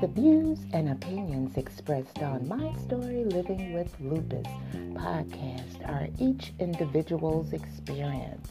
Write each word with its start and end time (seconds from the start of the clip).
The 0.00 0.08
views 0.14 0.60
and 0.72 0.88
opinions 0.88 1.58
expressed 1.58 2.20
on 2.20 2.48
My 2.48 2.72
Story 2.78 3.26
Living 3.26 3.74
with 3.74 3.94
Lupus 4.00 4.46
podcast 4.94 5.86
are 5.86 6.08
each 6.18 6.54
individual's 6.58 7.52
experience. 7.52 8.48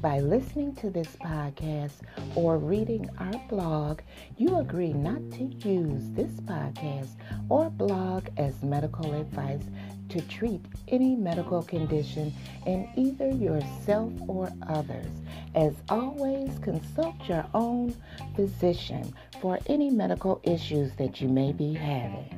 By 0.00 0.20
listening 0.20 0.74
to 0.76 0.88
this 0.88 1.14
podcast 1.16 2.00
or 2.34 2.56
reading 2.56 3.10
our 3.18 3.38
blog, 3.50 4.00
you 4.38 4.56
agree 4.56 4.94
not 4.94 5.20
to 5.32 5.44
use 5.44 6.08
this 6.12 6.32
podcast 6.40 7.16
or 7.50 7.68
blog 7.68 8.28
as 8.38 8.62
medical 8.62 9.12
advice 9.12 9.64
to 10.10 10.20
treat 10.22 10.60
any 10.88 11.14
medical 11.14 11.62
condition 11.62 12.32
in 12.66 12.88
either 12.96 13.28
yourself 13.28 14.12
or 14.28 14.50
others. 14.68 15.06
As 15.54 15.74
always, 15.88 16.50
consult 16.58 17.14
your 17.28 17.46
own 17.54 17.94
physician 18.34 19.14
for 19.40 19.58
any 19.66 19.90
medical 19.90 20.40
issues 20.42 20.92
that 20.96 21.20
you 21.20 21.28
may 21.28 21.52
be 21.52 21.74
having. 21.74 22.36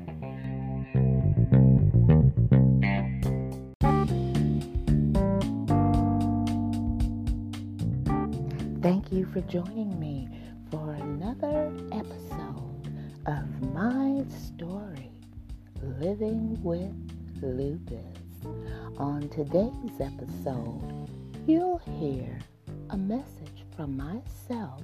Thank 8.83 9.13
you 9.13 9.27
for 9.27 9.41
joining 9.43 9.99
me 10.01 10.29
for 10.71 10.93
another 10.93 11.73
episode 11.93 12.93
of 13.27 13.73
my 13.73 14.25
story, 14.29 15.11
Living 16.01 16.61
with 16.63 16.93
Lupus. 17.43 18.47
On 18.99 19.29
today's 19.29 20.01
episode, 20.01 21.09
you'll 21.47 21.79
hear 21.79 22.39
a 22.91 22.97
message 22.97 23.65
from 23.77 23.97
myself 23.97 24.83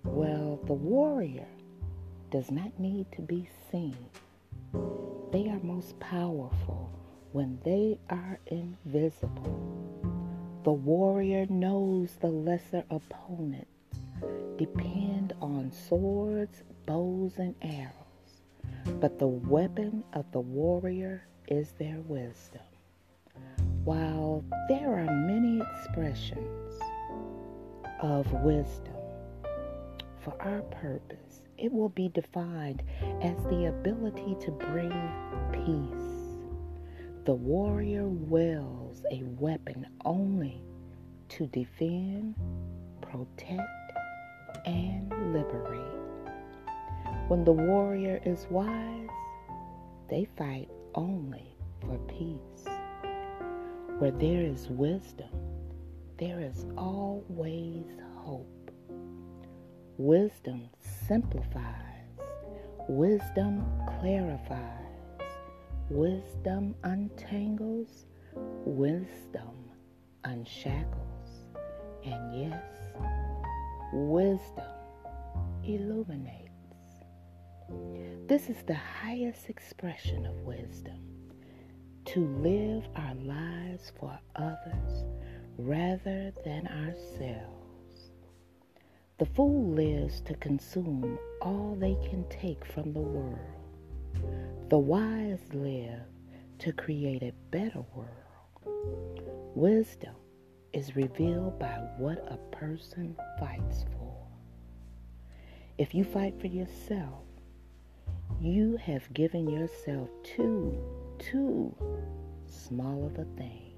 Well, 0.04 0.60
the 0.66 0.72
warrior 0.72 1.46
does 2.34 2.50
not 2.50 2.80
need 2.80 3.06
to 3.12 3.22
be 3.22 3.48
seen. 3.70 3.96
They 5.30 5.48
are 5.50 5.60
most 5.62 6.00
powerful 6.00 6.90
when 7.30 7.60
they 7.64 7.96
are 8.10 8.40
invisible. 8.48 10.02
The 10.64 10.72
warrior 10.72 11.46
knows 11.48 12.16
the 12.20 12.26
lesser 12.26 12.82
opponent. 12.90 13.68
depend 14.58 15.32
on 15.40 15.70
swords, 15.70 16.64
bows, 16.86 17.38
and 17.38 17.54
arrows, 17.62 18.42
but 19.00 19.20
the 19.20 19.28
weapon 19.28 20.02
of 20.12 20.24
the 20.32 20.40
warrior 20.40 21.24
is 21.46 21.70
their 21.78 22.00
wisdom. 22.08 22.62
While 23.84 24.44
there 24.68 24.90
are 24.90 25.26
many 25.26 25.60
expressions 25.60 26.80
of 28.00 28.32
wisdom 28.42 28.94
for 30.20 30.34
our 30.40 30.62
purpose, 30.62 31.23
it 31.64 31.72
will 31.72 31.88
be 31.88 32.08
defined 32.10 32.82
as 33.22 33.36
the 33.44 33.66
ability 33.66 34.36
to 34.40 34.50
bring 34.50 34.92
peace 35.52 36.04
the 37.24 37.32
warrior 37.32 38.06
wields 38.06 39.02
a 39.10 39.22
weapon 39.38 39.86
only 40.04 40.60
to 41.30 41.46
defend, 41.46 42.34
protect, 43.00 43.62
and 44.66 45.08
liberate. 45.32 45.80
When 47.28 47.42
the 47.44 47.52
warrior 47.52 48.20
is 48.26 48.46
wise, 48.50 49.08
they 50.10 50.26
fight 50.36 50.68
only 50.94 51.56
for 51.80 51.96
peace. 52.08 52.68
Where 53.98 54.10
there 54.10 54.42
is 54.42 54.68
wisdom, 54.68 55.30
there 56.18 56.40
is 56.40 56.66
always 56.76 57.86
hope. 58.16 58.53
Wisdom 59.98 60.68
simplifies, 61.06 62.18
wisdom 62.88 63.64
clarifies. 64.00 64.80
Wisdom 65.88 66.74
untangles, 66.82 68.06
wisdom 68.34 69.70
unshackles, 70.24 71.46
and 72.04 72.40
yes, 72.40 72.64
wisdom 73.92 74.64
illuminates. 75.62 76.50
This 78.26 78.50
is 78.50 78.64
the 78.66 78.74
highest 78.74 79.48
expression 79.48 80.26
of 80.26 80.34
wisdom. 80.40 80.98
To 82.06 82.26
live 82.42 82.88
our 82.96 83.14
lives 83.14 83.92
for 84.00 84.18
others 84.34 85.04
rather 85.56 86.32
than 86.44 86.66
ourselves. 86.66 87.53
The 89.24 89.30
fool 89.30 89.70
lives 89.70 90.20
to 90.26 90.34
consume 90.34 91.18
all 91.40 91.74
they 91.80 91.96
can 92.10 92.28
take 92.28 92.62
from 92.62 92.92
the 92.92 93.00
world 93.00 93.38
the 94.68 94.76
wise 94.76 95.40
live 95.54 96.02
to 96.58 96.72
create 96.74 97.22
a 97.22 97.32
better 97.50 97.82
world. 97.94 99.22
Wisdom 99.54 100.14
is 100.74 100.94
revealed 100.94 101.58
by 101.58 101.72
what 101.96 102.18
a 102.30 102.36
person 102.54 103.16
fights 103.40 103.86
for. 103.96 104.14
If 105.78 105.94
you 105.94 106.04
fight 106.04 106.38
for 106.38 106.48
yourself, 106.48 107.24
you 108.42 108.76
have 108.76 109.10
given 109.14 109.48
yourself 109.48 110.10
too, 110.22 110.78
too 111.18 111.74
small 112.46 113.06
of 113.06 113.18
a 113.18 113.24
thing. 113.38 113.72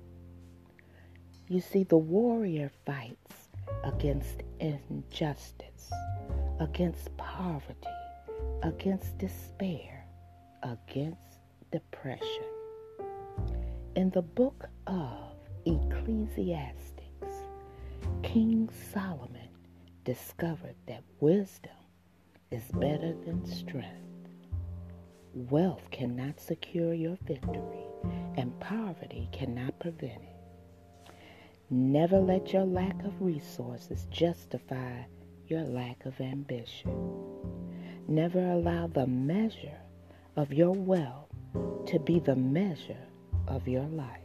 You 1.46 1.60
see, 1.60 1.84
the 1.84 1.98
warrior 1.98 2.72
fights 2.84 3.45
against 3.84 4.42
injustice, 4.60 5.90
against 6.60 7.16
poverty, 7.16 7.88
against 8.62 9.16
despair, 9.18 10.06
against 10.62 11.40
depression. 11.70 12.44
In 13.94 14.10
the 14.10 14.22
book 14.22 14.68
of 14.86 15.34
Ecclesiastes, 15.64 16.92
King 18.22 18.68
Solomon 18.92 19.48
discovered 20.04 20.76
that 20.86 21.02
wisdom 21.20 21.72
is 22.50 22.64
better 22.74 23.14
than 23.24 23.44
strength. 23.44 24.02
Wealth 25.34 25.82
cannot 25.90 26.40
secure 26.40 26.94
your 26.94 27.18
victory, 27.24 27.84
and 28.36 28.58
poverty 28.60 29.28
cannot 29.32 29.78
prevent 29.80 30.22
it. 30.22 30.35
Never 31.68 32.20
let 32.20 32.52
your 32.52 32.64
lack 32.64 33.02
of 33.04 33.20
resources 33.20 34.06
justify 34.08 35.02
your 35.48 35.62
lack 35.62 36.06
of 36.06 36.20
ambition. 36.20 36.94
Never 38.06 38.38
allow 38.38 38.86
the 38.86 39.08
measure 39.08 39.80
of 40.36 40.52
your 40.52 40.70
wealth 40.70 41.34
to 41.86 41.98
be 41.98 42.20
the 42.20 42.36
measure 42.36 43.04
of 43.48 43.66
your 43.66 43.86
life. 43.88 44.20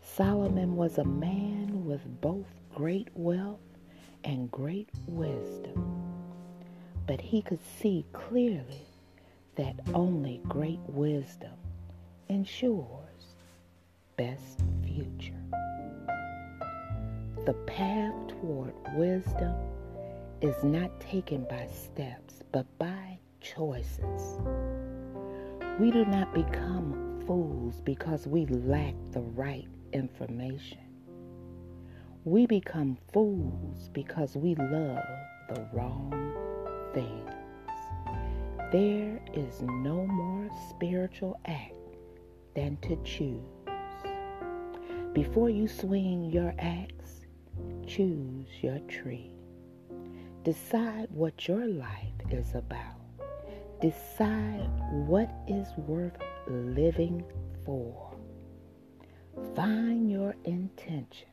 Solomon 0.00 0.74
was 0.74 0.98
a 0.98 1.04
man 1.04 1.84
with 1.84 2.00
both 2.20 2.46
great 2.74 3.08
wealth 3.14 3.60
and 4.24 4.50
great 4.50 4.90
wisdom, 5.06 6.02
but 7.06 7.20
he 7.20 7.42
could 7.42 7.62
see 7.78 8.04
clearly 8.12 8.88
that 9.54 9.78
only 9.94 10.40
great 10.48 10.80
wisdom 10.88 11.54
ensures 12.28 13.36
best 14.16 14.64
future. 14.84 15.35
The 17.46 17.54
path 17.54 18.26
toward 18.26 18.74
wisdom 18.96 19.54
is 20.40 20.64
not 20.64 20.98
taken 21.00 21.44
by 21.48 21.68
steps, 21.68 22.42
but 22.50 22.66
by 22.76 23.20
choices. 23.40 24.40
We 25.78 25.92
do 25.92 26.04
not 26.06 26.34
become 26.34 27.22
fools 27.24 27.80
because 27.82 28.26
we 28.26 28.46
lack 28.46 28.94
the 29.12 29.20
right 29.20 29.68
information. 29.92 30.80
We 32.24 32.46
become 32.46 32.98
fools 33.12 33.90
because 33.92 34.34
we 34.34 34.56
love 34.56 35.04
the 35.48 35.68
wrong 35.72 36.34
things. 36.94 37.30
There 38.72 39.20
is 39.34 39.62
no 39.62 40.04
more 40.04 40.50
spiritual 40.70 41.38
act 41.46 41.74
than 42.56 42.76
to 42.78 42.96
choose. 43.04 43.38
Before 45.12 45.48
you 45.48 45.68
swing 45.68 46.24
your 46.24 46.52
axe, 46.58 46.95
choose 47.86 48.46
your 48.60 48.78
tree. 48.80 49.32
Decide 50.44 51.08
what 51.10 51.48
your 51.48 51.66
life 51.66 52.14
is 52.30 52.54
about. 52.54 53.00
Decide 53.80 54.68
what 54.90 55.30
is 55.46 55.68
worth 55.76 56.16
living 56.48 57.24
for. 57.64 58.16
Find 59.54 60.10
your 60.10 60.34
intention, 60.44 61.28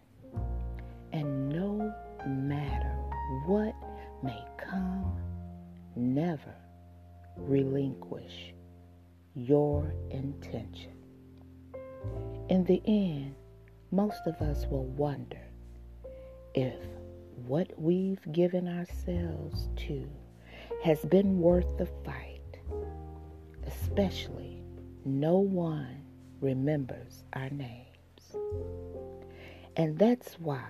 and 1.11 1.49
no 1.49 1.93
matter 2.27 2.95
what 3.45 3.73
may 4.21 4.43
come, 4.57 5.17
never 5.95 6.55
relinquish 7.37 8.53
your 9.35 9.93
intention. 10.11 10.91
In 12.49 12.63
the 12.65 12.81
end, 12.85 13.35
most 13.91 14.27
of 14.27 14.35
us 14.41 14.65
will 14.69 14.85
wonder 14.85 15.42
if 16.53 16.79
what 17.45 17.67
we've 17.77 18.31
given 18.31 18.67
ourselves 18.67 19.69
to 19.75 20.07
has 20.83 20.99
been 21.05 21.39
worth 21.39 21.77
the 21.77 21.87
fight, 22.05 22.59
especially 23.65 24.63
no 25.05 25.37
one 25.37 26.03
remembers 26.41 27.23
our 27.33 27.49
names. 27.49 28.35
And 29.75 29.97
that's 29.97 30.39
why 30.39 30.63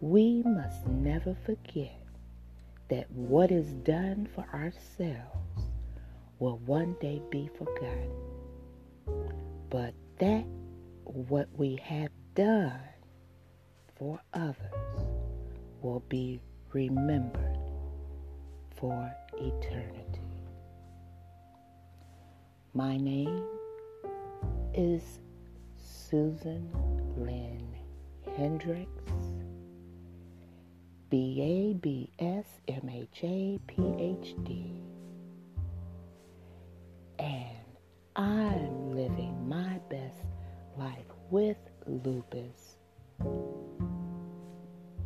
we 0.00 0.42
must 0.42 0.86
never 0.86 1.34
forget 1.46 1.98
that 2.88 3.10
what 3.10 3.50
is 3.50 3.72
done 3.84 4.28
for 4.34 4.44
ourselves 4.52 5.70
will 6.38 6.58
one 6.58 6.94
day 7.00 7.22
be 7.30 7.48
forgotten. 7.56 8.10
But 9.70 9.94
that 10.18 10.44
what 11.04 11.48
we 11.56 11.76
have 11.82 12.10
done 12.34 12.80
for 14.02 14.18
others 14.34 15.06
will 15.80 16.02
be 16.08 16.40
remembered 16.72 17.56
for 18.74 19.14
eternity. 19.34 20.42
My 22.74 22.96
name 22.96 23.44
is 24.74 25.20
Susan 25.76 26.68
Lynn 27.16 27.76
Hendrix, 28.36 28.90
B 31.08 31.38
A 31.40 31.74
B 31.74 32.10
S 32.18 32.46
M 32.66 32.90
H 32.92 33.20
A 33.22 33.60
P 33.68 33.94
H 34.00 34.34
D, 34.42 34.82
and 37.20 37.78
I'm 38.16 38.96
living 38.96 39.48
my 39.48 39.78
best 39.88 40.24
life 40.76 41.06
with 41.30 41.58
lupus 41.86 42.71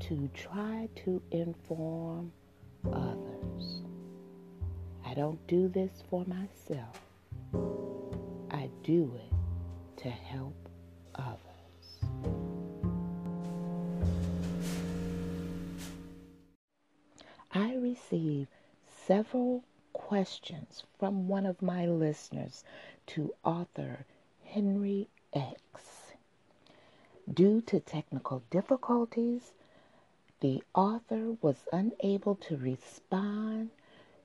to 0.09 0.31
try 0.35 0.89
to 0.95 1.21
inform 1.33 2.31
others. 2.93 3.83
I 5.05 5.15
don't 5.15 5.45
do 5.49 5.67
this 5.67 6.05
for 6.09 6.25
myself. 6.27 7.01
I 8.53 8.71
do 8.85 9.13
it 9.17 10.03
to 10.03 10.09
help 10.09 10.55
others. 11.17 11.41
I 17.53 17.75
received 17.75 18.49
several 19.07 19.65
questions 19.93 20.85
from 21.01 21.27
one 21.27 21.47
of 21.47 21.61
my 21.63 21.87
listeners 21.87 22.63
to 23.09 23.35
author 23.43 24.05
Henry 24.45 25.09
X. 25.33 26.13
Due 27.33 27.61
to 27.63 27.81
technical 27.81 28.45
difficulties, 28.51 29.53
the 30.41 30.63
author 30.75 31.33
was 31.41 31.67
unable 31.73 32.35
to 32.35 32.57
respond 32.57 33.71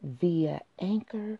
via 0.04 0.62
Anchor, 0.80 1.40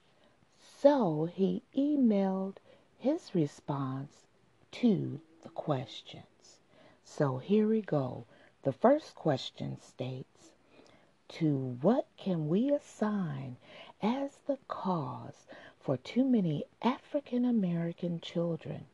so 0.60 1.26
he 1.26 1.64
emailed 1.76 2.56
his 2.98 3.36
response 3.36 4.28
to 4.72 5.20
the 5.44 5.50
questions. 5.50 6.60
So 7.04 7.38
here 7.38 7.68
we 7.68 7.82
go. 7.82 8.26
The 8.64 8.72
first 8.72 9.16
question 9.16 9.80
states 9.82 10.52
To 11.30 11.78
what 11.82 12.08
can 12.18 12.48
we 12.48 12.72
assign 12.72 13.58
as 14.02 14.38
the 14.48 14.58
cause 14.68 15.46
for 15.80 15.98
too 15.98 16.24
many 16.24 16.64
African 16.82 17.44
American 17.44 18.22
children 18.22 18.86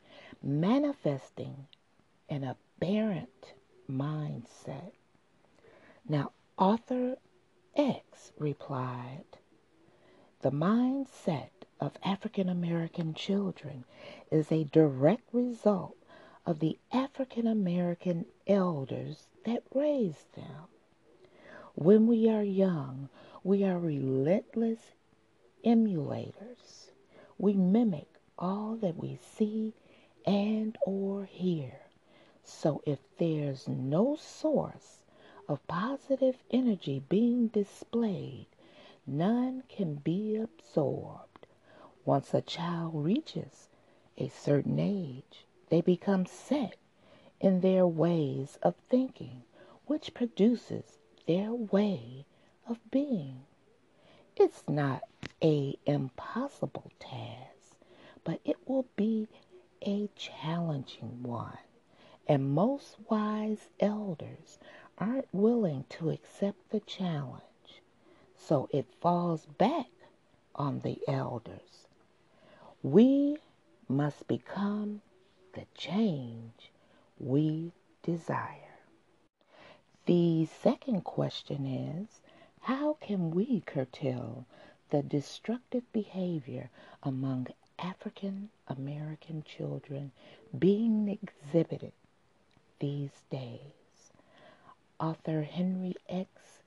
manifesting 0.41 1.67
an 2.29 2.43
aberrant 2.43 3.53
mindset? 3.89 4.96
Now, 6.09 6.31
author 6.57 7.17
X 7.75 8.31
replied, 8.39 9.25
The 10.39 10.51
mindset 10.51 11.49
of 11.81 11.97
African 12.01 12.47
American 12.47 13.13
children 13.13 13.83
is 14.31 14.49
a 14.49 14.63
direct 14.63 15.33
result 15.33 15.97
of 16.45 16.59
the 16.59 16.79
African 16.93 17.45
American 17.45 18.25
elders 18.47 19.27
that 19.43 19.63
raised 19.75 20.33
them. 20.33 20.69
When 21.75 22.07
we 22.07 22.29
are 22.29 22.43
young, 22.43 23.09
we 23.43 23.65
are 23.65 23.77
relentless 23.77 24.93
emulators. 25.65 26.91
We 27.37 27.53
mimic 27.53 28.07
all 28.39 28.77
that 28.77 28.95
we 28.95 29.17
see 29.17 29.73
and 30.25 30.77
or 30.85 31.25
hear. 31.25 31.81
So 32.43 32.81
if 32.85 32.99
there's 33.17 33.67
no 33.67 34.15
source 34.15 35.03
of 35.47 35.65
positive 35.67 36.37
energy 36.51 37.01
being 37.09 37.47
displayed, 37.47 38.47
none 39.05 39.63
can 39.69 39.95
be 39.95 40.35
absorbed. 40.35 41.47
Once 42.05 42.33
a 42.33 42.41
child 42.41 42.91
reaches 42.93 43.69
a 44.17 44.27
certain 44.29 44.79
age, 44.79 45.45
they 45.69 45.81
become 45.81 46.25
set 46.25 46.75
in 47.39 47.61
their 47.61 47.85
ways 47.85 48.57
of 48.61 48.75
thinking, 48.89 49.43
which 49.85 50.13
produces 50.13 50.97
their 51.27 51.53
way 51.53 52.25
of 52.67 52.79
being. 52.91 53.41
It's 54.35 54.63
not 54.67 55.03
a 55.43 55.77
impossible 55.85 56.91
task, 56.99 57.75
but 58.23 58.39
it 58.43 58.57
will 58.67 58.87
be 58.95 59.27
a 59.85 60.09
challenging 60.15 61.23
one. 61.23 61.57
And 62.27 62.51
most 62.51 62.97
wise 63.09 63.69
elders 63.79 64.59
aren't 64.97 65.27
willing 65.31 65.85
to 65.89 66.09
accept 66.09 66.69
the 66.71 66.79
challenge. 66.81 67.81
So 68.35 68.69
it 68.71 68.85
falls 69.01 69.45
back 69.45 69.87
on 70.55 70.79
the 70.79 70.99
elders. 71.07 71.87
We 72.81 73.37
must 73.87 74.27
become 74.27 75.01
the 75.53 75.65
change 75.75 76.71
we 77.19 77.71
desire. 78.03 78.77
The 80.05 80.45
second 80.45 81.03
question 81.03 81.65
is 81.65 82.21
how 82.61 82.93
can 83.01 83.31
we 83.31 83.61
curtail 83.61 84.45
the 84.89 85.03
destructive 85.03 85.83
behavior 85.91 86.69
among 87.03 87.47
African 87.79 88.49
American 88.67 89.43
children 89.43 90.11
being 90.57 91.09
exhibited 91.09 91.91
these 92.79 93.23
days? 93.29 93.86
Author 94.99 95.43
Henry 95.43 95.95
X 96.09 96.63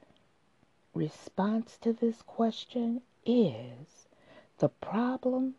response 0.94 1.76
to 1.78 1.92
this 1.92 2.22
question 2.22 3.02
is 3.26 4.06
the 4.58 4.68
problem 4.68 5.56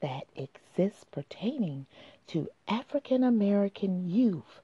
that 0.00 0.26
exists 0.34 1.04
pertaining 1.04 1.84
to 2.28 2.48
African 2.66 3.22
American 3.22 4.08
youth 4.08 4.62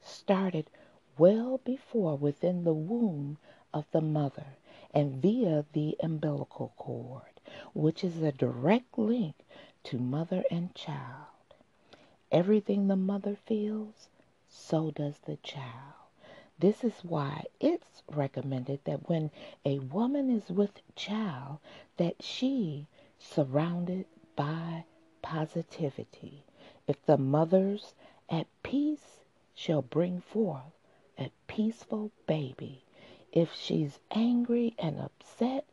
started 0.00 0.70
well 1.18 1.58
before 1.64 2.16
within 2.16 2.62
the 2.62 2.72
womb 2.72 3.38
of 3.74 3.86
the 3.90 4.00
mother 4.00 4.56
and 4.94 5.20
via 5.20 5.64
the 5.72 5.96
umbilical 6.00 6.72
cord, 6.76 7.40
which 7.74 8.04
is 8.04 8.22
a 8.22 8.30
direct 8.30 8.96
link 8.96 9.34
to 9.82 9.98
mother 9.98 10.44
and 10.48 10.74
child. 10.76 11.26
Everything 12.30 12.86
the 12.86 12.96
mother 12.96 13.34
feels, 13.34 14.08
so 14.48 14.92
does 14.92 15.18
the 15.26 15.38
child. 15.38 15.99
This 16.60 16.84
is 16.84 17.02
why 17.02 17.46
it's 17.58 18.02
recommended 18.14 18.84
that 18.84 19.08
when 19.08 19.30
a 19.64 19.78
woman 19.78 20.28
is 20.28 20.50
with 20.50 20.82
child, 20.94 21.58
that 21.96 22.22
she 22.22 22.86
surrounded 23.18 24.04
by 24.36 24.84
positivity. 25.22 26.44
If 26.86 27.02
the 27.06 27.16
mother's 27.16 27.94
at 28.28 28.46
peace, 28.62 29.20
shall 29.54 29.80
bring 29.80 30.20
forth 30.20 30.74
a 31.18 31.30
peaceful 31.46 32.10
baby. 32.26 32.84
If 33.32 33.54
she's 33.54 33.98
angry 34.10 34.74
and 34.78 35.00
upset, 35.00 35.64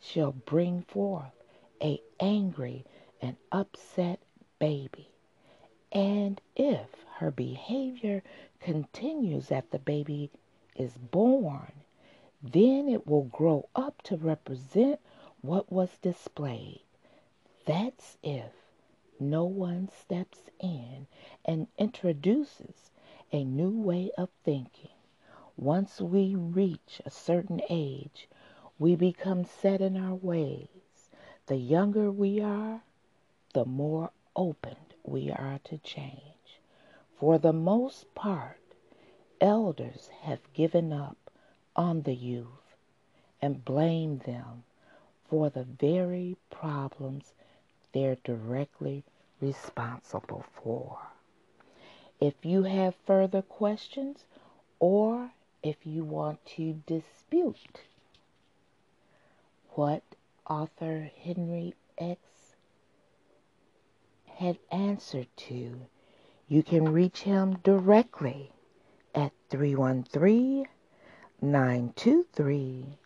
she'll 0.00 0.32
bring 0.32 0.82
forth 0.82 1.44
a 1.80 2.00
angry 2.18 2.84
and 3.22 3.36
upset 3.52 4.20
baby. 4.58 5.13
And 5.94 6.40
if 6.56 7.04
her 7.18 7.30
behavior 7.30 8.24
continues 8.58 9.52
after 9.52 9.78
the 9.78 9.78
baby 9.78 10.30
is 10.74 10.98
born, 10.98 11.72
then 12.42 12.88
it 12.88 13.06
will 13.06 13.24
grow 13.24 13.68
up 13.76 14.02
to 14.02 14.16
represent 14.16 14.98
what 15.40 15.70
was 15.70 15.96
displayed. 15.98 16.82
That's 17.64 18.18
if 18.24 18.52
no 19.20 19.44
one 19.44 19.88
steps 19.88 20.50
in 20.58 21.06
and 21.44 21.68
introduces 21.78 22.90
a 23.30 23.44
new 23.44 23.70
way 23.70 24.10
of 24.18 24.30
thinking. 24.42 24.90
Once 25.56 26.00
we 26.00 26.34
reach 26.34 27.00
a 27.06 27.10
certain 27.10 27.60
age, 27.70 28.28
we 28.80 28.96
become 28.96 29.44
set 29.44 29.80
in 29.80 29.96
our 29.96 30.16
ways. 30.16 31.10
The 31.46 31.56
younger 31.56 32.10
we 32.10 32.40
are, 32.40 32.82
the 33.52 33.64
more 33.64 34.10
open 34.34 34.76
we 35.04 35.30
are 35.30 35.60
to 35.64 35.78
change. 35.78 36.60
For 37.18 37.38
the 37.38 37.52
most 37.52 38.14
part, 38.14 38.58
elders 39.40 40.10
have 40.22 40.52
given 40.52 40.92
up 40.92 41.16
on 41.76 42.02
the 42.02 42.14
youth 42.14 42.76
and 43.40 43.64
blame 43.64 44.18
them 44.18 44.64
for 45.28 45.50
the 45.50 45.64
very 45.64 46.36
problems 46.50 47.32
they're 47.92 48.16
directly 48.24 49.04
responsible 49.40 50.44
for. 50.62 50.98
If 52.20 52.34
you 52.42 52.62
have 52.62 52.94
further 53.06 53.42
questions 53.42 54.24
or 54.78 55.30
if 55.62 55.76
you 55.84 56.04
want 56.04 56.44
to 56.56 56.82
dispute 56.86 57.80
what 59.70 60.02
author 60.48 61.10
Henry 61.22 61.74
X 61.98 62.20
had 64.36 64.58
answered 64.70 65.26
to, 65.36 65.86
you 66.48 66.62
can 66.62 66.92
reach 66.92 67.22
him 67.22 67.56
directly 67.62 68.52
at 69.14 69.32
313 69.50 70.66
923 71.40 72.98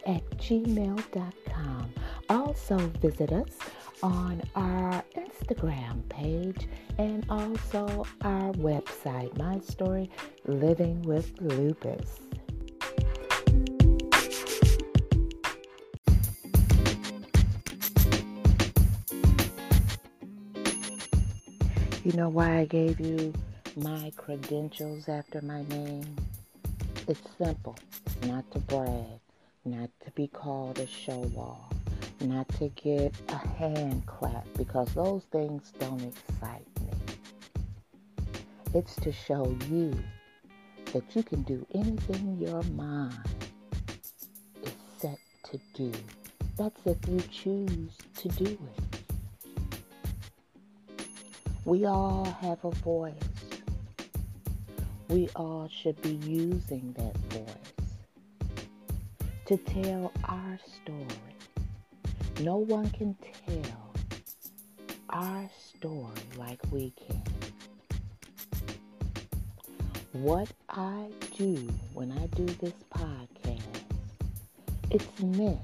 at 0.06 0.30
gmail.com. 0.38 1.92
Also 2.30 2.78
visit 2.78 3.32
us 3.32 3.58
on 4.02 4.40
our 4.54 5.04
Instagram 5.18 6.08
page 6.08 6.66
and 6.97 7.26
also 7.28 8.06
our 8.23 8.50
website, 8.54 9.37
My 9.37 9.61
Story 9.61 10.11
Living 10.47 11.02
with 11.02 11.30
Lupus. 11.42 12.27
You 22.09 22.15
know 22.15 22.31
why 22.31 22.61
I 22.61 22.65
gave 22.65 23.00
you 23.00 23.35
my 23.77 24.11
credentials 24.17 25.11
after 25.11 25.43
my 25.43 25.62
name? 25.65 26.17
It's 27.07 27.21
simple. 27.37 27.77
Not 28.25 28.50
to 28.53 28.61
brag, 28.61 29.21
not 29.67 29.91
to 30.07 30.11
be 30.12 30.27
called 30.27 30.79
a 30.79 30.87
show 30.87 31.31
off, 31.37 31.71
not 32.23 32.49
to 32.61 32.71
get 32.71 33.15
a 33.29 33.37
hand 33.37 34.07
clap 34.07 34.47
because 34.57 34.88
those 34.95 35.25
things 35.25 35.75
don't 35.79 36.03
excite 36.03 36.65
me. 36.81 36.93
It's 38.73 38.97
to 39.03 39.12
show 39.12 39.55
you 39.69 39.95
that 40.95 41.15
you 41.15 41.23
can 41.23 41.43
do 41.43 41.67
anything 41.75 42.38
your 42.41 42.62
mind 42.73 43.21
is 44.62 44.73
set 44.97 45.19
to 45.50 45.61
do. 45.75 45.93
That's 46.57 46.81
if 46.87 47.07
you 47.07 47.21
choose 47.31 47.99
to 48.17 48.29
do 48.29 48.47
it. 48.47 48.88
We 51.69 51.85
all 51.85 52.25
have 52.41 52.65
a 52.65 52.71
voice. 52.71 53.13
We 55.09 55.29
all 55.37 55.69
should 55.69 56.01
be 56.01 56.15
using 56.15 56.95
that 56.97 57.15
voice 57.29 57.85
to 59.45 59.59
tell 59.59 60.11
our 60.25 60.59
story. 60.65 61.37
No 62.41 62.57
one 62.57 62.89
can 62.89 63.15
tell 63.47 63.93
our 65.11 65.51
story 65.59 66.23
like 66.39 66.59
we 66.71 66.95
can. 67.07 67.23
What 70.13 70.49
I 70.71 71.09
do 71.37 71.55
when 71.93 72.13
I 72.13 72.29
do 72.29 72.47
this 72.47 72.73
podcast, 72.95 73.61
it's 74.91 75.21
meant 75.21 75.61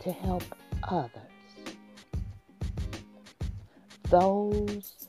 to 0.00 0.12
help 0.12 0.44
others 0.88 1.25
those 4.10 5.08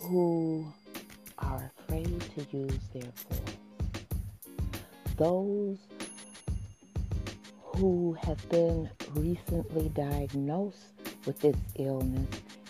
who 0.00 0.70
are 1.38 1.70
afraid 1.80 2.20
to 2.36 2.56
use 2.56 2.78
their 2.92 3.10
voice, 3.30 4.02
those 5.16 5.78
who 7.60 8.16
have 8.22 8.48
been 8.50 8.88
recently 9.14 9.88
diagnosed 9.90 10.92
with 11.26 11.38
this 11.40 11.56
illness 11.76 12.28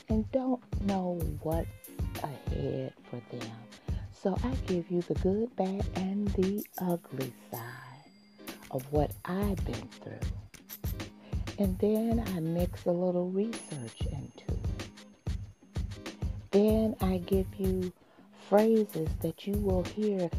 and 0.09 0.31
don't 0.33 0.62
know 0.83 1.19
what's 1.43 1.67
ahead 2.23 2.93
for 3.11 3.21
them. 3.37 3.50
So 4.12 4.37
I 4.45 4.50
give 4.67 4.91
you 4.91 5.03
the 5.03 5.15
good, 5.15 5.55
bad, 5.57 5.85
and 5.97 6.29
the 6.29 6.65
ugly 6.81 7.33
side 7.50 7.62
of 8.71 8.83
what 8.93 9.11
I've 9.25 9.65
been 9.65 9.88
through. 10.03 10.19
And 11.59 11.79
then 11.79 12.23
I 12.37 12.41
mix 12.41 12.85
a 12.87 12.93
little 12.93 13.31
research 13.31 14.00
into. 14.12 14.48
Then 16.50 16.97
I 17.00 17.19
give 17.19 17.47
you 17.59 17.93
phrases 18.49 19.09
that 19.21 19.47
you 19.47 19.55
will 19.55 19.83
hear 19.83 20.31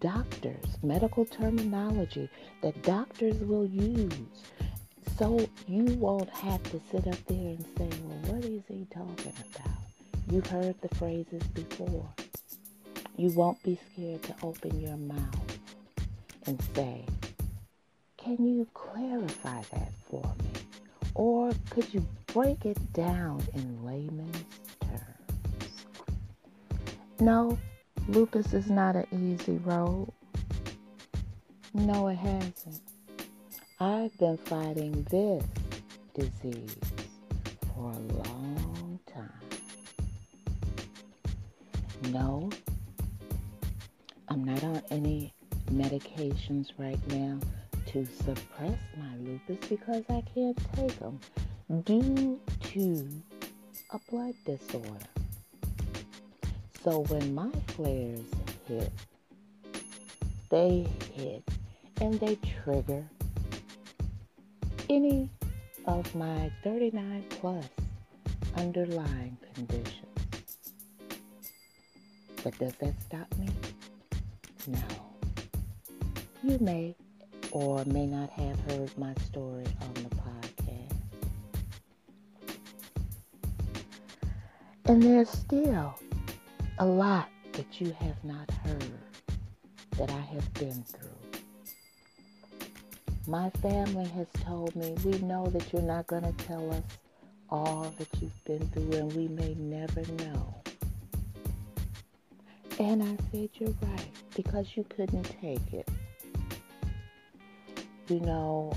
doctors, 0.00 0.64
medical 0.82 1.24
terminology 1.26 2.28
that 2.62 2.82
doctors 2.82 3.38
will 3.40 3.66
use. 3.66 4.12
So 5.18 5.46
you 5.66 5.84
won't 5.96 6.30
have 6.30 6.62
to 6.64 6.80
sit 6.90 7.06
up 7.06 7.18
there 7.26 7.48
and 7.56 7.64
say, 7.76 7.88
well, 8.04 8.34
what 8.34 8.44
is 8.44 8.62
he 8.68 8.86
talking 8.90 9.32
about? 9.54 9.76
You've 10.30 10.46
heard 10.46 10.74
the 10.80 10.94
phrases 10.96 11.42
before. 11.48 12.08
You 13.16 13.30
won't 13.30 13.62
be 13.62 13.78
scared 13.92 14.22
to 14.24 14.34
open 14.42 14.80
your 14.80 14.96
mouth 14.96 15.58
and 16.46 16.62
say, 16.74 17.04
can 18.16 18.46
you 18.46 18.66
clarify 18.74 19.62
that 19.72 19.92
for 20.08 20.22
me? 20.22 20.50
Or 21.14 21.50
could 21.70 21.92
you 21.92 22.06
break 22.26 22.64
it 22.64 22.92
down 22.92 23.42
in 23.54 23.84
layman's? 23.84 24.44
No, 27.20 27.58
lupus 28.06 28.52
is 28.52 28.70
not 28.70 28.94
an 28.94 29.06
easy 29.12 29.56
road. 29.58 30.12
No, 31.74 32.06
it 32.06 32.14
hasn't. 32.14 32.80
I've 33.80 34.16
been 34.18 34.36
fighting 34.36 35.04
this 35.10 35.44
disease 36.14 36.76
for 37.74 37.90
a 37.90 37.98
long 38.28 39.00
time. 39.12 39.32
No, 42.12 42.50
I'm 44.28 44.44
not 44.44 44.62
on 44.62 44.82
any 44.90 45.34
medications 45.72 46.68
right 46.78 47.04
now 47.08 47.40
to 47.86 48.06
suppress 48.06 48.78
my 48.96 49.16
lupus 49.18 49.68
because 49.68 50.04
I 50.08 50.22
can't 50.34 50.56
take 50.76 50.96
them 51.00 51.18
due 51.84 52.38
to 52.74 53.08
a 53.90 53.98
blood 54.08 54.34
disorder. 54.44 55.17
So 56.88 57.00
when 57.08 57.34
my 57.34 57.50
flares 57.66 58.24
hit, 58.66 58.90
they 60.48 60.86
hit 61.12 61.42
and 62.00 62.18
they 62.18 62.38
trigger 62.64 63.04
any 64.88 65.28
of 65.84 66.14
my 66.14 66.50
39 66.64 67.24
plus 67.28 67.66
underlying 68.56 69.36
conditions. 69.54 70.06
But 72.42 72.56
does 72.56 72.72
that 72.80 72.94
stop 73.02 73.26
me? 73.38 73.48
No. 74.66 74.78
You 76.42 76.58
may 76.58 76.96
or 77.50 77.84
may 77.84 78.06
not 78.06 78.30
have 78.30 78.58
heard 78.60 78.96
my 78.96 79.12
story 79.26 79.66
on 79.82 79.92
the 79.92 80.16
podcast. 80.16 80.94
And 84.86 85.02
there's 85.02 85.28
still 85.28 85.98
a 86.80 86.86
lot 86.86 87.28
that 87.52 87.80
you 87.80 87.92
have 87.98 88.22
not 88.22 88.48
heard 88.64 88.92
that 89.96 90.10
I 90.10 90.20
have 90.20 90.54
been 90.54 90.84
through. 90.84 91.40
My 93.26 93.50
family 93.50 94.06
has 94.06 94.28
told 94.44 94.76
me, 94.76 94.94
we 95.04 95.18
know 95.18 95.46
that 95.46 95.72
you're 95.72 95.82
not 95.82 96.06
going 96.06 96.22
to 96.22 96.44
tell 96.44 96.70
us 96.70 96.84
all 97.50 97.92
that 97.98 98.08
you've 98.20 98.44
been 98.44 98.64
through, 98.68 98.92
and 98.92 99.12
we 99.14 99.26
may 99.26 99.54
never 99.54 100.02
know. 100.22 100.54
And 102.78 103.02
I 103.02 103.16
said, 103.32 103.48
You're 103.54 103.74
right, 103.82 104.10
because 104.36 104.76
you 104.76 104.84
couldn't 104.84 105.24
take 105.40 105.72
it. 105.72 105.88
You 108.06 108.20
know, 108.20 108.72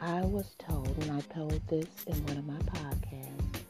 I 0.00 0.20
was 0.20 0.54
told, 0.58 0.94
and 1.00 1.12
I 1.12 1.20
told 1.34 1.60
this 1.68 1.86
in 2.06 2.14
one 2.26 2.36
of 2.36 2.46
my 2.46 2.58
podcasts, 2.78 3.62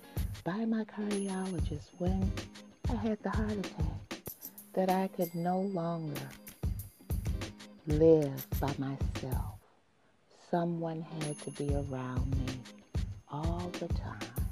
by 0.43 0.65
my 0.65 0.85
cardiologist 0.85 1.91
when 1.99 2.33
I 2.91 2.95
had 2.95 3.23
the 3.23 3.29
heart 3.29 3.53
attack, 3.53 4.21
that 4.73 4.89
I 4.91 5.09
could 5.09 5.35
no 5.35 5.61
longer 5.61 6.29
live 7.87 8.47
by 8.59 8.73
myself. 8.79 9.59
Someone 10.51 11.03
had 11.21 11.39
to 11.43 11.51
be 11.51 11.75
around 11.75 12.31
me 12.31 12.55
all 13.31 13.71
the 13.79 13.89
time. 13.89 14.49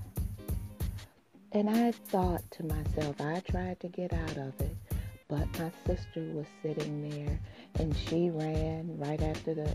And 1.53 1.70
I 1.70 1.92
thought 1.92 2.42
to 2.53 2.64
myself, 2.64 3.18
I 3.22 3.40
tried 3.40 3.81
to 3.81 3.88
get 3.88 4.12
out 4.12 4.37
of 4.37 4.61
it, 4.61 4.77
but 5.29 5.46
my 5.59 5.72
sister 5.87 6.20
was 6.35 6.46
sitting 6.62 7.09
there 7.09 7.38
and 7.79 7.96
she 7.96 8.29
ran 8.29 8.99
right 8.99 9.22
after 9.22 9.55
the 9.55 9.75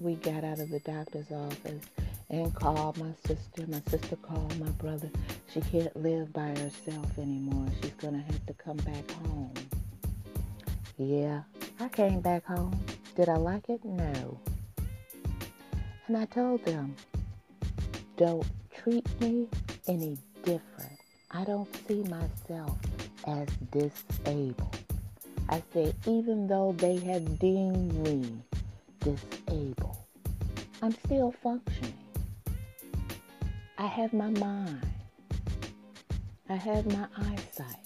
we 0.00 0.14
got 0.14 0.42
out 0.42 0.58
of 0.58 0.70
the 0.70 0.80
doctor's 0.80 1.30
office 1.30 1.84
and 2.30 2.54
called 2.54 2.96
my 2.98 3.12
sister. 3.26 3.66
My 3.66 3.82
sister 3.88 4.16
called 4.16 4.58
my 4.58 4.70
brother. 4.70 5.10
She 5.52 5.60
can't 5.60 5.94
live 5.96 6.32
by 6.32 6.48
herself 6.48 7.18
anymore. 7.18 7.66
She's 7.82 7.92
going 7.94 8.14
to 8.14 8.20
have 8.20 8.46
to 8.46 8.54
come 8.54 8.76
back 8.78 9.10
home. 9.10 9.52
Yeah, 10.96 11.42
I 11.80 11.88
came 11.88 12.20
back 12.20 12.44
home. 12.44 12.78
Did 13.16 13.28
I 13.28 13.36
like 13.36 13.68
it? 13.68 13.84
No. 13.84 14.38
And 16.06 16.16
I 16.16 16.24
told 16.26 16.64
them, 16.64 16.94
don't 18.16 18.46
treat 18.82 19.06
me 19.20 19.48
any 19.88 20.16
different. 20.44 20.98
I 21.32 21.44
don't 21.44 21.68
see 21.86 22.02
myself 22.04 22.78
as 23.26 23.48
disabled. 23.70 24.78
I 25.48 25.62
said, 25.72 25.94
even 26.06 26.46
though 26.46 26.74
they 26.78 26.96
have 26.96 27.38
deemed 27.38 27.92
me 28.06 28.30
disabled, 29.00 29.96
I'm 30.82 30.92
still 31.04 31.34
functioning. 31.42 31.99
I 33.80 33.86
have 33.86 34.12
my 34.12 34.28
mind. 34.28 34.86
I 36.50 36.54
have 36.54 36.84
my 36.84 37.06
eyesight. 37.16 37.80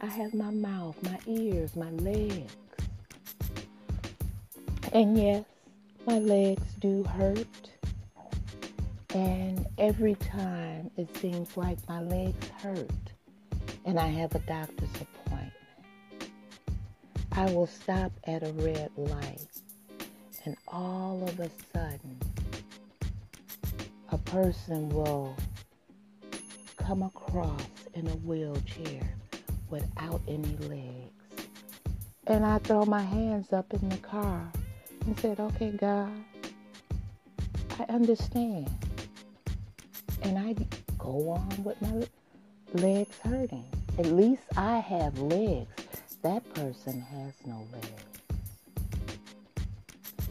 I 0.00 0.06
have 0.06 0.34
my 0.34 0.52
mouth, 0.52 0.96
my 1.02 1.18
ears, 1.26 1.74
my 1.74 1.90
legs. 1.90 2.54
And 4.92 5.18
yes, 5.18 5.44
my 6.06 6.20
legs 6.20 6.62
do 6.78 7.02
hurt. 7.02 7.70
And 9.16 9.66
every 9.78 10.14
time 10.14 10.92
it 10.96 11.14
seems 11.16 11.56
like 11.56 11.78
my 11.88 12.00
legs 12.02 12.48
hurt 12.62 13.12
and 13.84 13.98
I 13.98 14.06
have 14.06 14.36
a 14.36 14.38
doctor's 14.38 14.94
appointment, 14.94 16.30
I 17.32 17.46
will 17.46 17.66
stop 17.66 18.12
at 18.28 18.44
a 18.44 18.52
red 18.52 18.92
light 18.96 19.48
and 20.44 20.56
all 20.68 21.24
of 21.24 21.40
a 21.40 21.50
sudden 21.72 22.16
a 24.12 24.18
person 24.18 24.90
will 24.90 25.34
come 26.76 27.02
across 27.02 27.62
in 27.94 28.06
a 28.06 28.16
wheelchair 28.16 29.02
without 29.70 30.20
any 30.28 30.54
legs. 30.68 31.48
And 32.26 32.44
I 32.44 32.58
throw 32.58 32.84
my 32.84 33.00
hands 33.00 33.54
up 33.54 33.72
in 33.72 33.88
the 33.88 33.96
car 33.96 34.52
and 35.06 35.18
said, 35.18 35.40
okay, 35.40 35.70
God, 35.70 36.12
I 37.78 37.84
understand. 37.88 38.70
And 40.22 40.38
I 40.38 40.54
go 40.98 41.30
on 41.30 41.64
with 41.64 41.80
my 41.80 42.06
legs 42.74 43.16
hurting. 43.24 43.64
At 43.98 44.06
least 44.06 44.42
I 44.56 44.76
have 44.78 45.18
legs. 45.18 45.70
That 46.20 46.48
person 46.54 47.00
has 47.00 47.32
no 47.46 47.66
legs. 47.72 47.88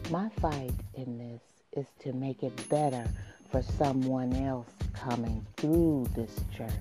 My 0.08 0.28
fight 0.40 0.72
in 0.94 1.18
this 1.18 1.40
is 1.72 1.86
to 2.00 2.12
make 2.12 2.42
it 2.44 2.68
better 2.68 3.06
for 3.52 3.62
someone 3.62 4.34
else 4.34 4.70
coming 4.94 5.46
through 5.58 6.06
this 6.16 6.34
journey. 6.56 6.72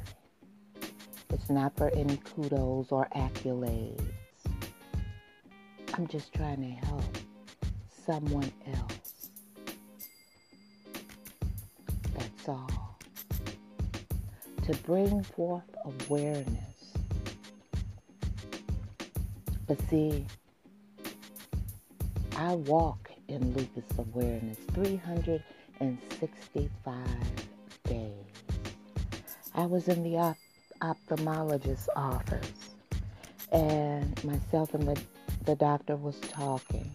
It's 1.30 1.50
not 1.50 1.76
for 1.76 1.90
any 1.94 2.16
kudos 2.18 2.88
or 2.94 3.10
accolades. 3.14 4.02
I'm 5.94 6.08
just 6.08 6.34
trying 6.34 6.62
to 6.62 6.88
help 6.88 7.04
someone 8.06 8.50
else. 8.74 9.32
That's 12.16 12.48
all. 12.48 12.98
To 14.64 14.74
bring 14.86 15.24
forth 15.24 15.76
awareness. 16.08 16.94
But 19.68 19.78
see, 19.90 20.26
I 22.38 22.54
walk 22.54 23.12
in 23.28 23.54
lupus 23.54 23.84
awareness 23.98 24.58
300 24.74 25.44
and 25.82 25.98
65 26.20 26.96
days. 27.84 28.12
I 29.54 29.66
was 29.66 29.90
in 29.90 30.04
the 30.04 30.18
op- 30.18 30.38
ophthalmologist's 30.82 31.90
office 31.96 32.76
and 33.52 34.24
myself 34.24 34.74
and 34.74 34.88
the, 34.88 35.02
the 35.46 35.56
doctor 35.56 35.98
was 35.98 36.18
talking. 36.22 36.90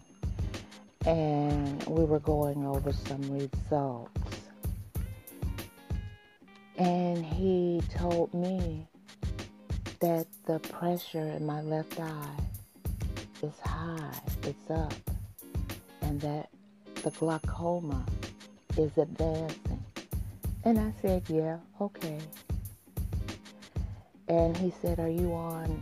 and 1.07 1.85
we 1.87 2.05
were 2.05 2.19
going 2.19 2.67
over 2.67 2.93
some 2.93 3.23
results. 3.31 4.41
And 6.77 7.25
he 7.25 7.81
told 7.95 8.35
me 8.35 8.87
that 10.01 10.27
the 10.47 10.59
pressure 10.59 11.29
in 11.29 11.47
my 11.47 11.63
left 11.63 11.99
eye 12.01 12.37
is 13.43 13.59
high, 13.65 14.21
it's 14.43 14.71
up, 14.71 14.93
and 16.03 16.21
that 16.21 16.51
the 17.03 17.11
glaucoma 17.13 18.05
is 18.79 18.97
advancing. 18.99 19.85
And 20.65 20.79
I 20.79 20.93
said, 21.01 21.23
Yeah, 21.29 21.59
okay. 21.81 22.19
And 24.29 24.57
he 24.57 24.73
said, 24.83 24.99
Are 24.99 25.09
you 25.09 25.33
on 25.33 25.79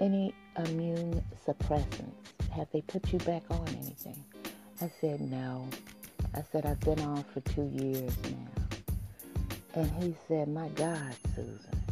any 0.00 0.34
immune 0.56 1.22
suppressants? 1.46 2.12
Have 2.54 2.68
they 2.72 2.80
put 2.82 3.12
you 3.12 3.18
back 3.20 3.42
on 3.50 3.66
anything? 3.68 4.22
I 4.80 4.90
said, 5.00 5.20
No. 5.20 5.68
I 6.34 6.42
said, 6.50 6.66
I've 6.66 6.80
been 6.80 7.00
on 7.00 7.24
for 7.24 7.40
two 7.40 7.70
years 7.74 8.16
now. 8.24 8.64
And 9.74 9.90
he 10.02 10.14
said, 10.28 10.48
My 10.48 10.68
God, 10.70 11.14
Susan, 11.34 11.82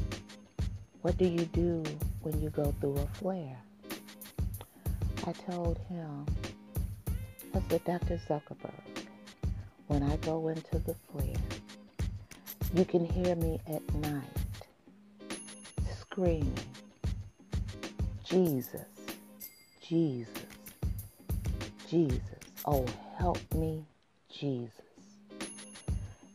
what 1.03 1.19
do 1.19 1.27
you 1.27 1.45
do 1.47 1.83
when 2.23 2.41
you 2.41 2.51
go 2.51 2.75
through 2.81 2.97
a 2.97 3.07
flare? 3.19 3.59
I 5.27 5.33
told 5.51 5.79
him, 5.89 6.27
I 7.55 7.63
said, 7.69 7.85
Dr. 7.85 8.21
Zuckerberg, 8.29 9.02
when 9.93 10.03
I 10.05 10.17
go 10.17 10.49
into 10.49 10.79
the 10.79 10.95
flare, 11.11 11.37
you 12.75 12.87
can 12.87 13.05
hear 13.05 13.37
me 13.37 13.61
at 13.67 13.95
night 13.97 14.23
screaming, 16.01 16.55
Jesus, 18.25 18.87
Jesus, 19.87 20.47
Jesus. 21.91 22.21
Oh, 22.65 22.87
help 23.19 23.39
me, 23.55 23.85
Jesus. 24.31 24.73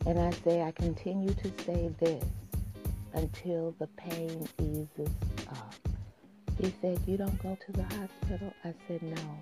And 0.06 0.20
I 0.20 0.30
say, 0.44 0.62
I 0.62 0.70
continue 0.70 1.34
to 1.34 1.52
say 1.66 1.90
this 2.00 2.24
until 3.16 3.74
the 3.80 3.88
pain 3.98 4.48
eases 4.62 5.16
up. 5.50 5.74
He 6.62 6.72
said, 6.80 7.00
You 7.08 7.18
don't 7.18 7.42
go 7.42 7.58
to 7.66 7.72
the 7.72 7.84
hospital? 7.84 8.54
I 8.64 8.76
said, 8.88 9.02
No. 9.02 9.40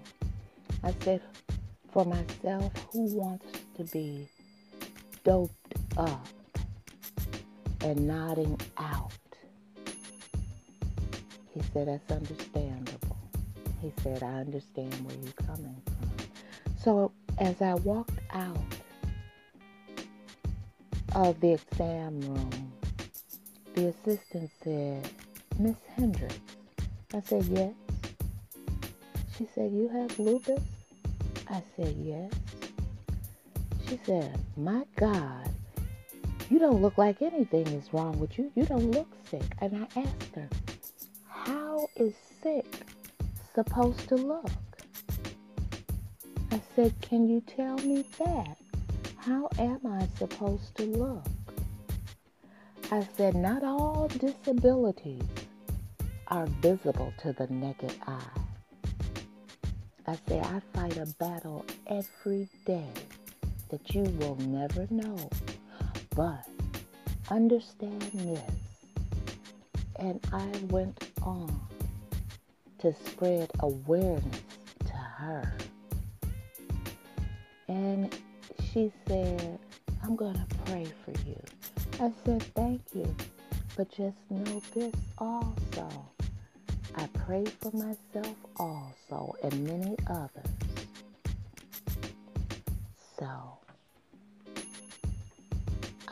I 0.86 0.94
said, 1.02 1.22
For 1.92 2.06
myself, 2.06 2.72
who 2.94 3.14
wants 3.16 3.65
to 3.78 3.84
be 3.86 4.28
doped 5.24 5.76
up 5.98 6.28
and 7.82 8.08
nodding 8.08 8.60
out? 8.78 9.12
He 11.54 11.62
said, 11.74 11.88
That's 11.88 12.12
understandable. 12.12 13.18
He 13.82 13.92
said, 14.02 14.24
I 14.24 14.40
understand 14.40 14.94
where 15.06 15.16
you're 15.16 15.48
coming 15.48 15.76
from. 15.86 16.28
So 16.84 17.12
as 17.38 17.62
I 17.62 17.76
walked 17.76 18.20
out 18.32 18.58
of 21.14 21.40
the 21.40 21.54
exam 21.54 22.20
room, 22.22 22.72
the 23.74 23.88
assistant 23.88 24.50
said, 24.64 25.10
Miss 25.60 25.76
Hendrix. 25.96 26.36
I 27.14 27.22
said, 27.22 27.46
Yes. 27.46 27.74
She 29.38 29.48
said, 29.56 29.72
You 29.72 29.88
have 29.90 30.18
lupus? 30.20 30.62
I 31.50 31.62
said, 31.76 31.96
Yes. 32.00 32.32
She 33.88 34.00
said, 34.04 34.40
My 34.58 34.84
God, 34.96 35.48
you 36.50 36.58
don't 36.58 36.82
look 36.82 36.98
like 36.98 37.22
anything 37.22 37.68
is 37.68 37.94
wrong 37.94 38.20
with 38.20 38.38
you. 38.38 38.52
You 38.56 38.66
don't 38.66 38.92
look 38.92 39.08
sick. 39.30 39.44
And 39.60 39.76
I 39.76 40.00
asked 40.00 40.36
her, 40.36 40.50
How 41.28 41.88
is 41.96 42.16
sick 42.42 42.66
supposed 43.54 44.08
to 44.10 44.16
look? 44.16 44.50
I 46.52 46.62
said, 46.76 46.96
Can 47.02 47.28
you 47.28 47.42
tell 47.42 47.78
me 47.78 48.06
that? 48.18 48.58
How 49.18 49.50
am 49.60 49.82
I 49.86 50.08
supposed 50.18 50.76
to 50.78 50.84
look? 50.84 51.26
I 52.92 53.08
said, 53.18 53.36
Not 53.36 53.64
all 53.64 54.08
disabilities 54.08 55.24
are 56.30 56.48
visible 56.48 57.14
to 57.20 57.34
the 57.34 57.46
naked 57.48 57.94
eye. 58.08 58.22
I 60.08 60.18
say, 60.28 60.40
I 60.40 60.62
fight 60.74 60.98
a 60.98 61.06
battle 61.20 61.66
every 61.88 62.48
day 62.66 62.90
that 63.76 63.94
you 63.94 64.04
will 64.04 64.38
never 64.38 64.88
know. 64.90 65.30
But 66.16 66.48
understand 67.30 68.02
this. 68.14 68.40
And 69.98 70.26
I 70.32 70.50
went 70.68 71.10
on 71.22 71.60
to 72.80 72.94
spread 72.94 73.52
awareness 73.60 74.44
to 74.86 74.94
her. 74.94 75.58
And 77.68 78.18
she 78.72 78.94
said, 79.08 79.60
I'm 80.04 80.16
going 80.16 80.36
to 80.36 80.56
pray 80.66 80.88
for 81.04 81.12
you. 81.28 81.42
I 82.00 82.14
said, 82.24 82.44
Thank 82.56 82.82
you. 82.94 83.14
But 83.76 83.90
just 83.90 84.16
know 84.30 84.62
this 84.74 84.94
also. 85.18 85.90
I 86.96 87.08
pray 87.26 87.44
for 87.60 87.72
myself 87.72 88.38
also 88.56 89.36
and 89.44 89.68
many 89.68 89.98
others. 90.08 90.55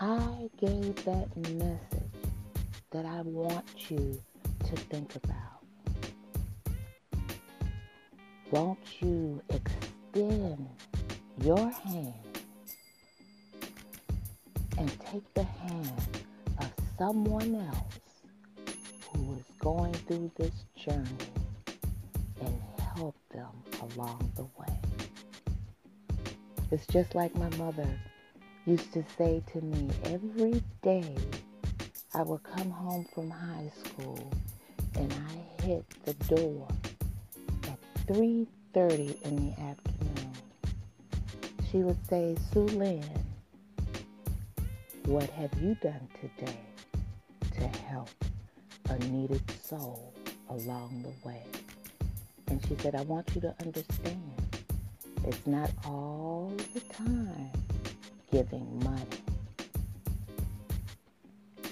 I 0.04 0.50
gave 0.60 1.06
that 1.06 1.34
message 1.38 2.26
that 2.92 3.06
I 3.06 3.22
want 3.22 3.90
you 3.90 4.22
to 4.66 4.76
think 4.76 5.16
about. 5.16 5.64
Won't 8.52 8.80
you 9.00 9.42
extend 9.48 10.68
your 11.42 11.70
hand 11.70 12.14
and 14.78 14.92
take 15.10 15.34
the 15.36 15.44
hand 15.44 15.94
of 16.60 16.70
someone 16.98 17.56
else 17.56 18.24
who 19.08 19.36
is 19.36 19.46
going 19.60 19.94
through 19.94 20.30
this 20.36 20.66
journey 20.76 21.32
and 22.42 22.62
help 22.94 23.16
them 23.32 23.54
along 23.82 24.34
the 24.36 24.44
way. 24.60 24.78
It's 26.72 26.88
just 26.88 27.16
like 27.16 27.34
my 27.38 27.50
mother 27.56 27.88
used 28.66 28.94
to 28.94 29.04
say 29.18 29.44
to 29.52 29.62
me 29.62 29.90
every 30.06 30.64
day 30.82 31.16
I 32.16 32.22
would 32.22 32.44
come 32.44 32.70
home 32.70 33.06
from 33.14 33.30
high 33.30 33.70
school 33.84 34.32
and 34.96 35.14
I 35.14 35.64
hit 35.64 35.86
the 36.06 36.14
door 36.36 36.68
at 37.64 38.08
3.30 38.08 39.22
in 39.24 39.36
the 39.36 39.62
afternoon. 39.62 40.32
She 41.70 41.80
would 41.80 41.98
say, 42.08 42.38
Sue 42.54 42.66
Lynn, 42.68 43.04
what 45.06 45.30
have 45.32 45.52
you 45.62 45.76
done 45.82 46.08
today 46.22 46.60
to 47.56 47.68
help 47.80 48.10
a 48.90 48.98
needed 49.06 49.42
soul 49.62 50.14
along 50.50 51.04
the 51.04 51.28
way? 51.28 51.44
And 52.48 52.66
she 52.66 52.76
said, 52.76 52.96
I 52.96 53.02
want 53.02 53.30
you 53.36 53.42
to 53.42 53.56
understand 53.62 54.32
it's 55.26 55.48
not 55.48 55.72
all 55.86 56.54
the 56.74 56.80
time 56.82 57.52
giving 58.34 58.84
money. 58.84 59.06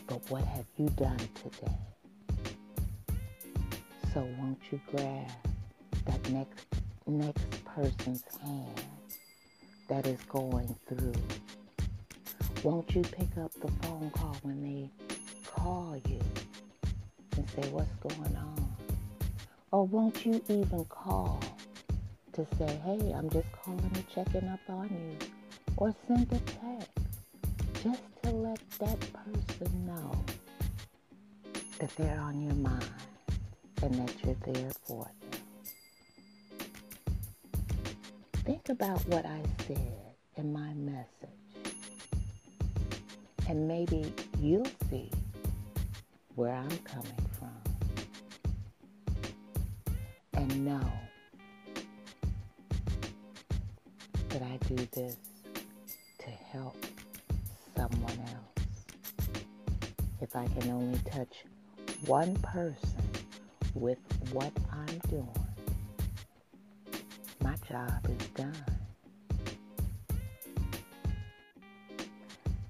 But 0.05 0.21
what 0.29 0.43
have 0.43 0.65
you 0.77 0.89
done 0.89 1.17
today? 1.33 1.75
So 4.13 4.27
won't 4.37 4.59
you 4.71 4.79
grab 4.91 5.27
that 6.05 6.29
next 6.29 6.65
next 7.07 7.65
person's 7.65 8.23
hand 8.43 8.79
that 9.89 10.05
is 10.05 10.19
going 10.29 10.75
through? 10.87 11.15
Won't 12.61 12.93
you 12.93 13.01
pick 13.01 13.35
up 13.39 13.51
the 13.53 13.71
phone 13.81 14.11
call 14.11 14.37
when 14.43 14.61
they 14.61 14.87
call 15.43 15.99
you 16.07 16.19
and 17.37 17.49
say 17.49 17.67
what's 17.71 17.95
going 18.03 18.35
on? 18.35 18.75
Or 19.71 19.87
won't 19.87 20.23
you 20.23 20.39
even 20.47 20.85
call 20.85 21.39
to 22.33 22.45
say, 22.59 22.79
hey, 22.85 23.13
I'm 23.15 23.31
just 23.31 23.51
calling 23.51 23.89
to 23.95 24.03
checking 24.13 24.47
up 24.47 24.59
on 24.69 24.89
you? 24.89 25.40
Or 25.81 25.91
send 26.07 26.31
a 26.31 26.37
text 26.37 26.91
just 27.83 28.03
to 28.21 28.29
let 28.29 28.59
that 28.77 28.99
person 28.99 29.87
know 29.87 30.11
that 31.79 31.89
they're 31.95 32.19
on 32.19 32.39
your 32.39 32.53
mind 32.53 32.85
and 33.81 33.95
that 33.95 34.13
you're 34.23 34.35
there 34.45 34.69
for 34.85 35.09
them. 35.31 35.41
Think 38.45 38.69
about 38.69 38.99
what 39.07 39.25
I 39.25 39.41
said 39.65 40.13
in 40.35 40.53
my 40.53 40.71
message, 40.75 41.73
and 43.49 43.67
maybe 43.67 44.13
you'll 44.39 44.67
see 44.87 45.09
where 46.35 46.53
I'm 46.53 46.77
coming 46.83 47.27
from. 47.39 47.49
And 50.35 50.63
know 50.63 50.91
that 54.29 54.43
I 54.43 54.59
do 54.67 54.75
this 54.91 55.17
help 56.51 56.75
someone 57.77 58.19
else. 58.19 58.65
If 60.19 60.35
I 60.35 60.47
can 60.47 60.69
only 60.69 60.99
touch 60.99 61.45
one 62.05 62.35
person 62.37 63.01
with 63.73 63.97
what 64.31 64.51
I'm 64.71 64.99
doing, 65.09 65.47
my 67.41 67.55
job 67.69 68.05
is 68.09 68.27
done. 68.29 68.65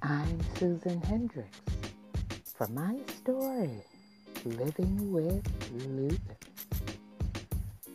I'm 0.04 0.40
Susan 0.58 1.02
Hendrix 1.02 1.58
for 2.56 2.68
my 2.68 2.98
story, 3.08 3.84
Living 4.46 5.12
with 5.12 5.44
Lupus. 5.88 6.20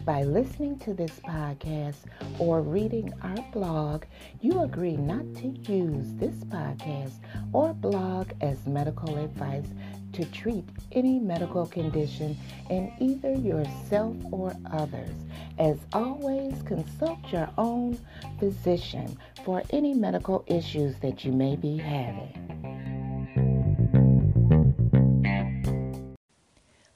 By 0.06 0.24
listening 0.24 0.80
to 0.80 0.94
this 0.94 1.22
podcast 1.22 1.96
or 2.38 2.62
reading 2.62 3.14
our 3.22 3.42
blog, 3.54 4.04
you 4.42 4.62
agree 4.62 4.98
not 4.98 5.24
to 5.36 5.48
use 5.72 6.08
this 6.16 6.36
podcast 6.44 7.14
or 7.54 7.74
blog 7.74 8.32
as 8.42 8.66
medical 8.68 9.18
advice 9.18 9.68
to 10.12 10.26
treat 10.26 10.66
any 10.92 11.20
medical 11.20 11.66
condition 11.68 12.38
in 12.70 12.92
either 13.00 13.32
yourself 13.32 14.18
or 14.30 14.54
others. 14.74 15.16
As 15.58 15.78
always, 15.94 16.62
consult 16.64 17.20
your 17.32 17.50
own 17.58 17.98
physician 18.40 19.18
for 19.46 19.64
any 19.70 19.94
medical 19.94 20.44
issues 20.48 20.98
that 21.00 21.24
you 21.24 21.32
may 21.32 21.56
be 21.56 21.78
having. 21.78 22.44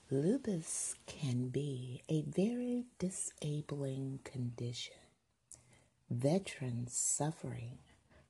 Lupus 0.10 0.96
can 1.06 1.50
be 1.50 1.67
disabling 3.00 4.20
condition. 4.24 4.96
Veterans 6.10 6.94
suffering 6.96 7.80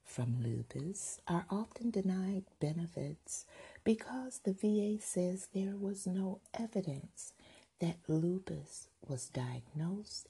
from 0.04 0.42
lupus 0.44 1.20
are 1.28 1.46
often 1.52 1.92
denied 1.92 2.46
benefits 2.60 3.46
because 3.84 4.40
the 4.44 4.54
VA 4.54 5.02
says 5.02 5.50
there 5.54 5.76
was 5.78 6.08
no 6.08 6.40
evidence 6.58 7.34
that 7.82 7.98
lupus 8.08 8.90
was 9.08 9.30
diagnosed 9.30 10.28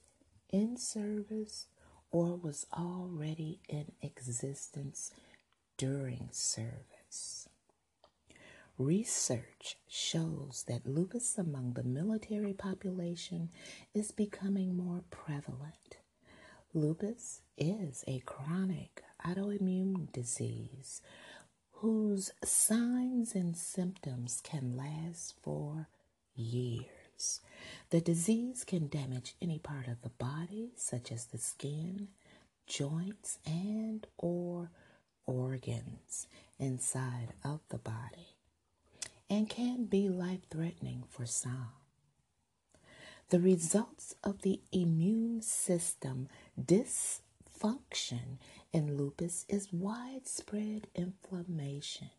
in 0.52 0.78
service 0.78 1.68
or 2.12 2.36
was 2.36 2.66
already 2.74 3.60
in 3.70 3.92
existence 4.02 5.12
during 5.78 6.30
service. 6.32 7.37
Research 8.78 9.76
shows 9.88 10.64
that 10.68 10.86
lupus 10.86 11.40
among 11.40 11.74
the 11.74 11.84
military 11.84 12.54
population 12.54 13.50
is 13.96 14.12
becoming 14.12 14.78
more 14.78 15.04
prevalent. 15.10 15.98
Lupus 16.76 17.42
is 17.58 18.04
a 18.08 18.20
chronic 18.20 19.04
autoimmune 19.26 20.12
disease 20.12 21.02
whose 21.72 22.32
signs 22.44 23.34
and 23.34 23.58
symptoms 23.58 24.42
can 24.44 24.78
last 24.78 25.34
for 25.42 25.88
years. 26.36 27.42
The 27.90 28.02
disease 28.02 28.64
can 28.64 28.90
damage 28.90 29.34
any 29.42 29.58
part 29.58 29.88
of 29.88 30.02
the 30.04 30.10
body 30.10 30.74
such 30.76 31.12
as 31.12 31.26
the 31.26 31.40
skin, 31.40 32.10
joints 32.68 33.40
and 33.44 34.06
or 34.20 34.70
organs 35.26 36.28
inside 36.60 37.34
of 37.44 37.62
the 37.70 37.80
body 37.80 38.37
and 39.30 39.50
can 39.50 39.86
be 39.86 40.10
life 40.10 40.48
threatening 40.50 41.04
for 41.10 41.26
some. 41.26 41.70
The 43.30 43.40
results 43.40 44.16
of 44.24 44.42
the 44.42 44.62
immune 44.72 45.42
system 45.42 46.30
dysfunction 46.60 48.38
in 48.72 48.96
lupus 48.96 49.46
is 49.50 49.74
widespread 49.74 50.88
inflammation, 50.96 52.12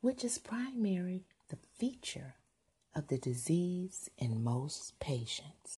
which 0.00 0.24
is 0.24 0.38
primary 0.38 1.22
the 1.48 1.58
feature 1.76 2.34
of 2.94 3.08
the 3.08 3.18
disease 3.18 4.10
in 4.18 4.42
most 4.42 4.98
patients. 4.98 5.78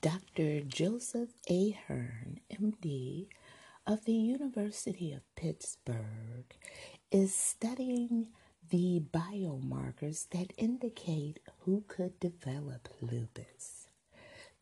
Dr. 0.00 0.60
Joseph 0.60 1.30
Ahearn, 1.48 2.40
MD, 2.52 3.28
of 3.86 4.04
the 4.04 4.12
University 4.12 5.12
of 5.12 5.22
Pittsburgh, 5.36 6.44
is 7.12 7.34
studying 7.34 8.28
the 8.70 9.02
biomarkers 9.12 10.28
that 10.30 10.52
indicate 10.56 11.40
who 11.60 11.84
could 11.88 12.18
develop 12.20 12.88
lupus. 13.00 13.88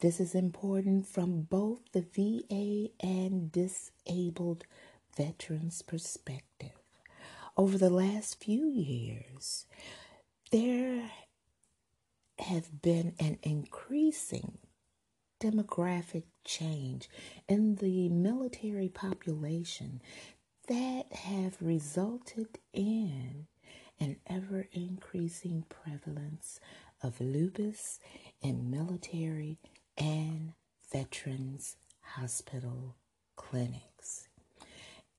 This 0.01 0.21
is 0.21 0.35
important 0.35 1.07
from 1.07 1.43
both 1.43 1.81
the 1.93 2.03
VA 2.03 2.91
and 3.01 3.51
disabled 3.51 4.65
veterans' 5.17 5.83
perspective. 5.83 6.73
Over 7.57 7.79
the 7.79 7.91
last 7.91 8.43
few 8.43 8.67
years, 8.67 9.67
there 10.51 11.11
have 12.39 12.83
been 12.83 13.15
an 13.21 13.39
increasing 13.43 14.59
demographic 15.41 16.25
change 16.45 17.09
in 17.49 17.77
the 17.77 18.09
military 18.09 18.89
population 18.89 20.03
that 20.69 21.13
have 21.13 21.57
resulted 21.61 22.59
in 22.73 23.47
an 24.01 24.17
ever 24.27 24.69
increasing 24.73 25.65
prevalence 25.69 26.61
of 27.03 27.21
lupus 27.21 28.01
in 28.43 28.71
military 28.71 29.59
and 29.97 30.53
veterans 30.93 31.77
hospital 32.01 32.97
clinics. 33.37 34.29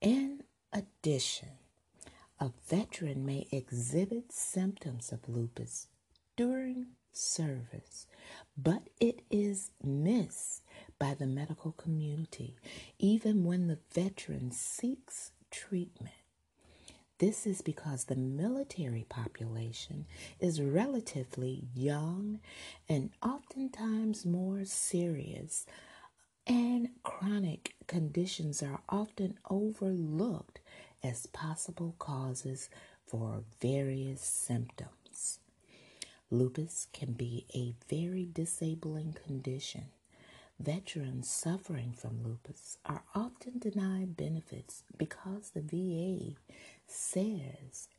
In 0.02 0.44
addition, 0.74 1.50
a 2.40 2.52
veteran 2.68 3.26
may 3.26 3.48
exhibit 3.52 4.32
symptoms 4.32 5.12
of 5.12 5.28
lupus 5.30 5.88
during 6.36 6.88
service, 7.14 8.08
but 8.58 8.90
it 9.00 9.22
is 9.30 9.72
missed 9.82 10.62
by 11.00 11.14
the 11.14 11.28
medical 11.28 11.72
community 11.72 12.56
even 13.00 13.44
when 13.46 13.68
the 13.68 13.80
veteran 13.94 14.52
seeks 14.52 15.32
treatment. 15.50 16.14
This 17.18 17.48
is 17.48 17.62
because 17.62 18.06
the 18.06 18.16
military 18.18 19.06
population 19.08 20.06
is 20.42 20.62
relatively 20.62 21.64
young 21.74 22.42
and 22.90 23.12
oftentimes 23.24 24.26
more 24.26 24.66
serious, 24.66 25.66
and 26.46 26.90
chronic 27.04 27.76
conditions 27.88 28.62
are 28.62 28.82
often 28.90 29.38
overlooked 29.50 30.60
as 31.02 31.28
possible 31.28 31.96
causes 32.00 32.70
for 33.08 33.44
various 33.62 34.22
symptoms. 34.22 35.40
Lupus 36.30 36.88
can 36.92 37.14
be 37.14 37.46
a 37.56 37.74
very 37.90 38.28
disabling 38.34 39.16
condition. 39.26 39.86
Veterans 40.60 41.30
suffering 41.30 41.94
from 41.94 42.24
lupus 42.24 42.78
are 42.86 43.04
often 43.14 43.60
denied 43.60 44.16
benefits 44.16 44.84
because 44.98 45.52
the 45.52 45.62
VA 45.62 46.36
says 46.88 47.90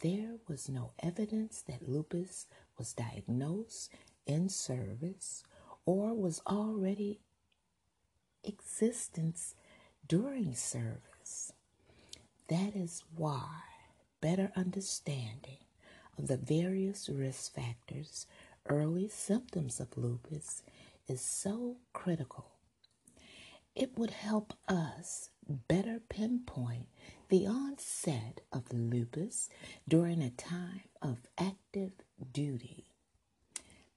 there 0.00 0.36
was 0.48 0.68
no 0.68 0.92
evidence 1.00 1.62
that 1.62 1.88
lupus 1.88 2.46
was 2.78 2.92
diagnosed 2.94 3.92
in 4.26 4.48
service 4.48 5.44
or 5.84 6.14
was 6.14 6.40
already 6.46 7.20
existence 8.44 9.54
during 10.08 10.54
service. 10.54 11.52
That 12.48 12.74
is 12.74 13.02
why 13.14 13.60
better 14.20 14.52
understanding 14.56 15.58
of 16.18 16.28
the 16.28 16.36
various 16.36 17.08
risk 17.08 17.54
factors, 17.54 18.26
early 18.68 19.08
symptoms 19.08 19.80
of 19.80 19.96
lupus 19.96 20.62
is 21.08 21.20
so 21.20 21.76
critical. 21.92 22.52
It 23.74 23.98
would 23.98 24.10
help 24.10 24.54
us 24.68 25.30
better 25.68 26.00
pinpoint 26.08 26.86
the 27.28 27.46
onset 27.46 28.40
of 28.52 28.72
lupus 28.72 29.48
during 29.88 30.22
a 30.22 30.30
time 30.30 30.82
of 31.02 31.18
active 31.38 31.92
duty. 32.32 32.86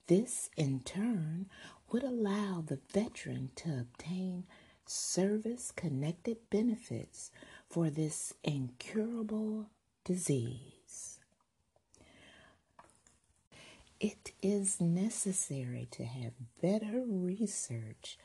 This, 0.08 0.50
in 0.58 0.82
turn, 0.82 1.48
would 1.92 2.04
allow 2.04 2.64
the 2.66 2.80
veteran 2.94 3.52
to 3.58 3.80
obtain 3.80 4.46
service 4.86 5.72
connected 5.72 6.38
benefits 6.50 7.32
for 7.70 7.90
this 7.90 8.34
incurable 8.44 9.70
disease. 10.04 10.79
It 14.00 14.32
is 14.42 14.80
necessary 14.80 15.90
to 15.92 16.06
have 16.06 16.32
better 16.62 17.04
research 17.06 18.18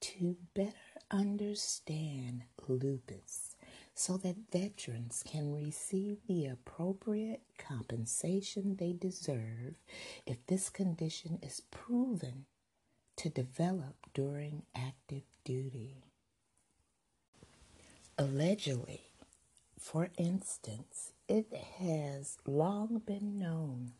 to 0.00 0.36
better 0.54 0.72
understand 1.10 2.44
lupus 2.66 3.56
so 3.94 4.16
that 4.18 4.50
veterans 4.50 5.22
can 5.26 5.52
receive 5.52 6.18
the 6.26 6.46
appropriate 6.46 7.42
compensation 7.58 8.76
they 8.76 8.92
deserve 8.94 9.74
if 10.24 10.38
this 10.46 10.70
condition 10.70 11.38
is 11.42 11.60
proven 11.70 12.46
to 13.16 13.28
develop 13.28 13.96
during 14.14 14.62
active 14.74 15.24
duty. 15.44 16.04
Allegedly, 18.16 19.02
for 19.78 20.08
instance, 20.16 21.12
it 21.28 21.52
has 21.78 22.38
long 22.46 23.02
been 23.04 23.38
known 23.38 23.92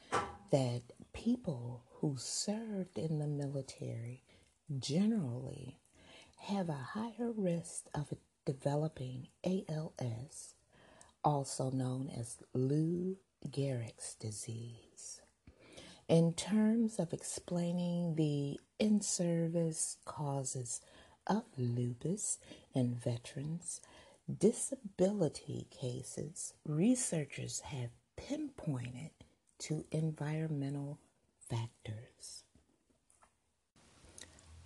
that 0.51 0.83
people 1.18 1.83
who 1.94 2.14
served 2.16 2.96
in 2.96 3.18
the 3.18 3.26
military 3.26 4.22
generally 4.78 5.81
have 6.42 6.68
a 6.68 6.87
higher 6.94 7.33
risk 7.37 7.87
of 7.92 8.14
developing 8.46 9.26
ALS, 9.44 10.54
also 11.24 11.70
known 11.72 12.09
as 12.16 12.37
Lou 12.54 13.16
Gehrig's 13.50 14.14
disease. 14.14 15.20
In 16.09 16.35
terms 16.35 17.00
of 17.00 17.12
explaining 17.12 18.14
the 18.14 18.61
in 18.78 19.00
service 19.00 19.96
causes 20.04 20.81
of 21.26 21.42
lupus 21.59 22.38
in 22.74 22.94
veterans, 22.94 23.81
disability 24.38 25.66
cases, 25.70 26.54
researchers 26.64 27.61
have 27.61 27.90
pinpointed 28.16 29.11
to 29.59 29.85
environmental 29.90 31.00
factors. 31.48 32.44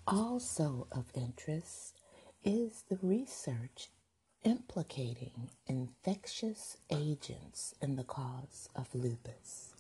Also 0.07 0.87
of 0.93 1.07
interest 1.15 2.01
is 2.45 2.85
the 2.89 2.99
research 3.03 3.89
implicating 4.45 5.51
infectious 5.67 6.77
agents 6.91 7.75
in 7.81 7.97
the 7.97 8.05
cause 8.05 8.69
of 8.75 8.89
lupus. 8.95 9.75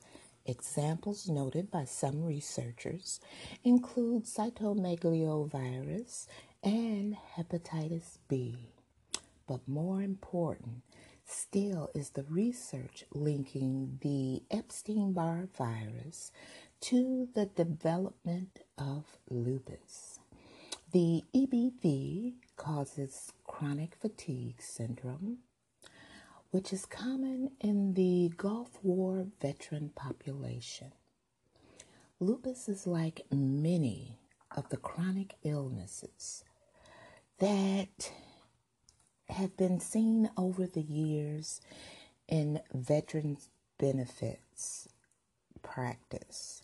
Examples 0.47 1.29
noted 1.29 1.71
by 1.71 1.85
some 1.85 2.25
researchers 2.25 3.21
include 3.65 4.25
cytomegalovirus 4.25 6.27
and 6.63 7.17
hepatitis 7.37 8.19
B. 8.29 8.57
But 9.47 9.67
more 9.69 10.03
important 10.03 10.83
still 11.25 11.91
is 11.95 12.11
the 12.11 12.25
research 12.25 13.05
linking 13.13 13.99
the 14.03 14.43
Epstein 14.51 15.13
Barr 15.13 15.49
virus 15.57 16.33
to 16.83 17.29
the 17.35 17.47
development 17.47 18.59
of 18.77 19.05
lupus. 19.31 20.19
The 20.93 21.23
EBV 21.35 22.35
causes 22.57 23.33
chronic 23.47 23.95
fatigue 23.95 24.61
syndrome, 24.61 25.39
which 26.51 26.73
is 26.73 26.85
common 26.85 27.53
in 27.61 27.95
the 27.95 28.33
Gulf 28.37 28.81
War 28.83 29.27
veteran 29.41 29.91
population. 29.95 30.93
Lupus 32.19 32.69
is 32.69 32.87
like 32.87 33.27
many 33.31 34.19
of 34.57 34.69
the 34.71 34.77
chronic 34.77 35.37
illnesses 35.45 36.43
that 37.39 38.13
have 39.29 39.57
been 39.57 39.79
seen 39.79 40.29
over 40.37 40.67
the 40.67 40.83
years 40.83 41.61
in 42.29 42.61
veterans 42.75 43.49
benefits 43.79 44.89
practice. 45.63 46.62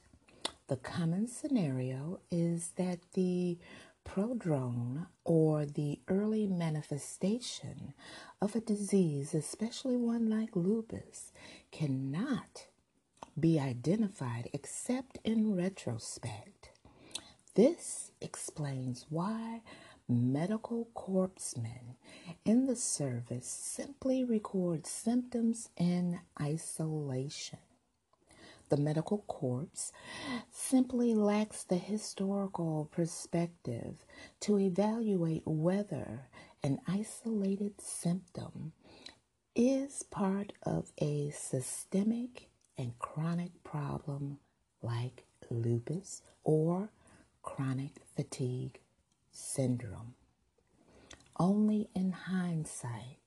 The 0.68 0.76
common 0.76 1.28
scenario 1.28 2.20
is 2.30 2.72
that 2.76 2.98
the 3.14 3.58
prodrome 4.04 5.06
or 5.24 5.64
the 5.64 6.00
early 6.08 6.46
manifestation 6.46 7.94
of 8.42 8.54
a 8.54 8.60
disease, 8.60 9.32
especially 9.34 9.96
one 9.96 10.28
like 10.28 10.54
lupus, 10.54 11.32
cannot 11.70 12.66
be 13.38 13.58
identified 13.58 14.50
except 14.52 15.18
in 15.24 15.56
retrospect. 15.56 16.70
This 17.54 18.12
explains 18.20 19.06
why 19.08 19.62
medical 20.06 20.88
corpsmen 20.94 21.96
in 22.44 22.66
the 22.66 22.76
service 22.76 23.46
simply 23.46 24.22
record 24.22 24.86
symptoms 24.86 25.70
in 25.78 26.20
isolation. 26.40 27.58
The 28.68 28.76
medical 28.76 29.18
corps 29.26 29.92
simply 30.50 31.14
lacks 31.14 31.64
the 31.64 31.76
historical 31.78 32.88
perspective 32.92 34.04
to 34.40 34.58
evaluate 34.58 35.42
whether 35.46 36.28
an 36.62 36.78
isolated 36.86 37.80
symptom 37.80 38.72
is 39.54 40.02
part 40.02 40.52
of 40.62 40.92
a 40.98 41.30
systemic 41.30 42.50
and 42.76 42.98
chronic 42.98 43.64
problem 43.64 44.38
like 44.82 45.24
lupus 45.50 46.22
or 46.44 46.90
chronic 47.42 48.02
fatigue 48.14 48.80
syndrome. 49.32 50.14
Only 51.38 51.88
in 51.94 52.12
hindsight 52.12 53.18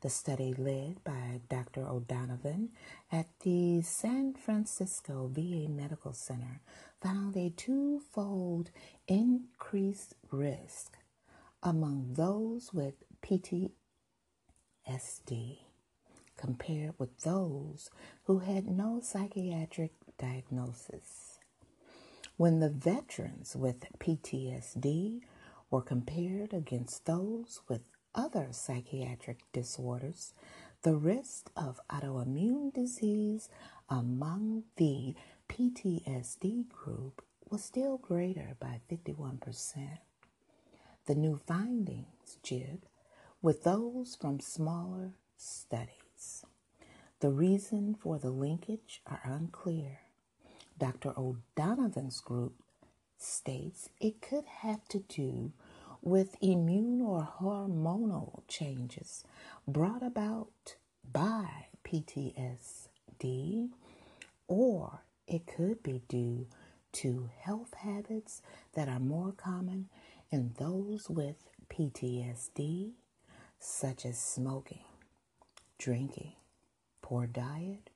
The 0.00 0.08
study 0.08 0.54
led 0.54 1.04
by 1.04 1.40
Dr. 1.50 1.86
O'Donovan 1.86 2.70
at 3.12 3.26
the 3.40 3.82
San 3.82 4.32
Francisco 4.32 5.30
VA 5.30 5.68
Medical 5.68 6.14
Center 6.14 6.62
found 7.02 7.36
a 7.36 7.50
twofold 7.50 8.70
increased 9.06 10.14
risk 10.30 10.96
among 11.62 12.14
those 12.14 12.72
with 12.72 12.94
PTSD 13.22 13.70
compared 16.38 16.98
with 16.98 17.20
those 17.20 17.90
who 18.24 18.38
had 18.38 18.66
no 18.68 19.00
psychiatric 19.02 19.92
diagnosis. 20.16 21.38
When 22.38 22.60
the 22.60 22.70
veterans 22.70 23.54
with 23.54 23.84
PTSD 23.98 25.20
were 25.70 25.82
compared 25.82 26.54
against 26.54 27.04
those 27.04 27.60
with 27.68 27.82
other 28.14 28.48
psychiatric 28.50 29.40
disorders, 29.52 30.34
the 30.82 30.96
risk 30.96 31.50
of 31.56 31.80
autoimmune 31.90 32.72
disease 32.72 33.48
among 33.88 34.64
the 34.76 35.14
PTSD 35.48 36.68
group 36.68 37.22
was 37.50 37.64
still 37.64 37.98
greater 37.98 38.56
by 38.60 38.80
51%. 38.90 39.98
The 41.06 41.14
new 41.14 41.40
findings 41.46 42.38
jib 42.42 42.84
with 43.42 43.64
those 43.64 44.16
from 44.20 44.40
smaller 44.40 45.12
studies. 45.36 46.44
The 47.20 47.30
reason 47.30 47.94
for 47.94 48.18
the 48.18 48.30
linkage 48.30 49.02
are 49.06 49.20
unclear. 49.24 50.00
Dr. 50.78 51.12
O'Donovan's 51.18 52.20
group 52.20 52.54
states 53.18 53.90
it 54.00 54.22
could 54.22 54.44
have 54.46 54.86
to 54.88 55.00
do 55.00 55.52
with 56.02 56.36
immune 56.40 57.00
or 57.00 57.28
hormonal 57.40 58.42
changes 58.48 59.24
brought 59.66 60.02
about 60.02 60.76
by 61.12 61.66
PTSD, 61.84 63.68
or 64.48 65.00
it 65.26 65.46
could 65.46 65.82
be 65.82 66.02
due 66.08 66.46
to 66.92 67.30
health 67.40 67.74
habits 67.74 68.42
that 68.74 68.88
are 68.88 68.98
more 69.00 69.32
common 69.32 69.88
in 70.30 70.54
those 70.58 71.08
with 71.08 71.48
PTSD, 71.68 72.92
such 73.58 74.04
as 74.06 74.18
smoking, 74.18 74.84
drinking, 75.78 76.32
poor 77.02 77.26
diet, 77.26 77.90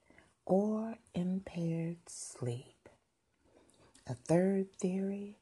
or 0.46 0.96
impaired 1.14 1.96
sleep. 2.06 2.88
A 4.06 4.14
third 4.14 4.72
theory 4.78 5.38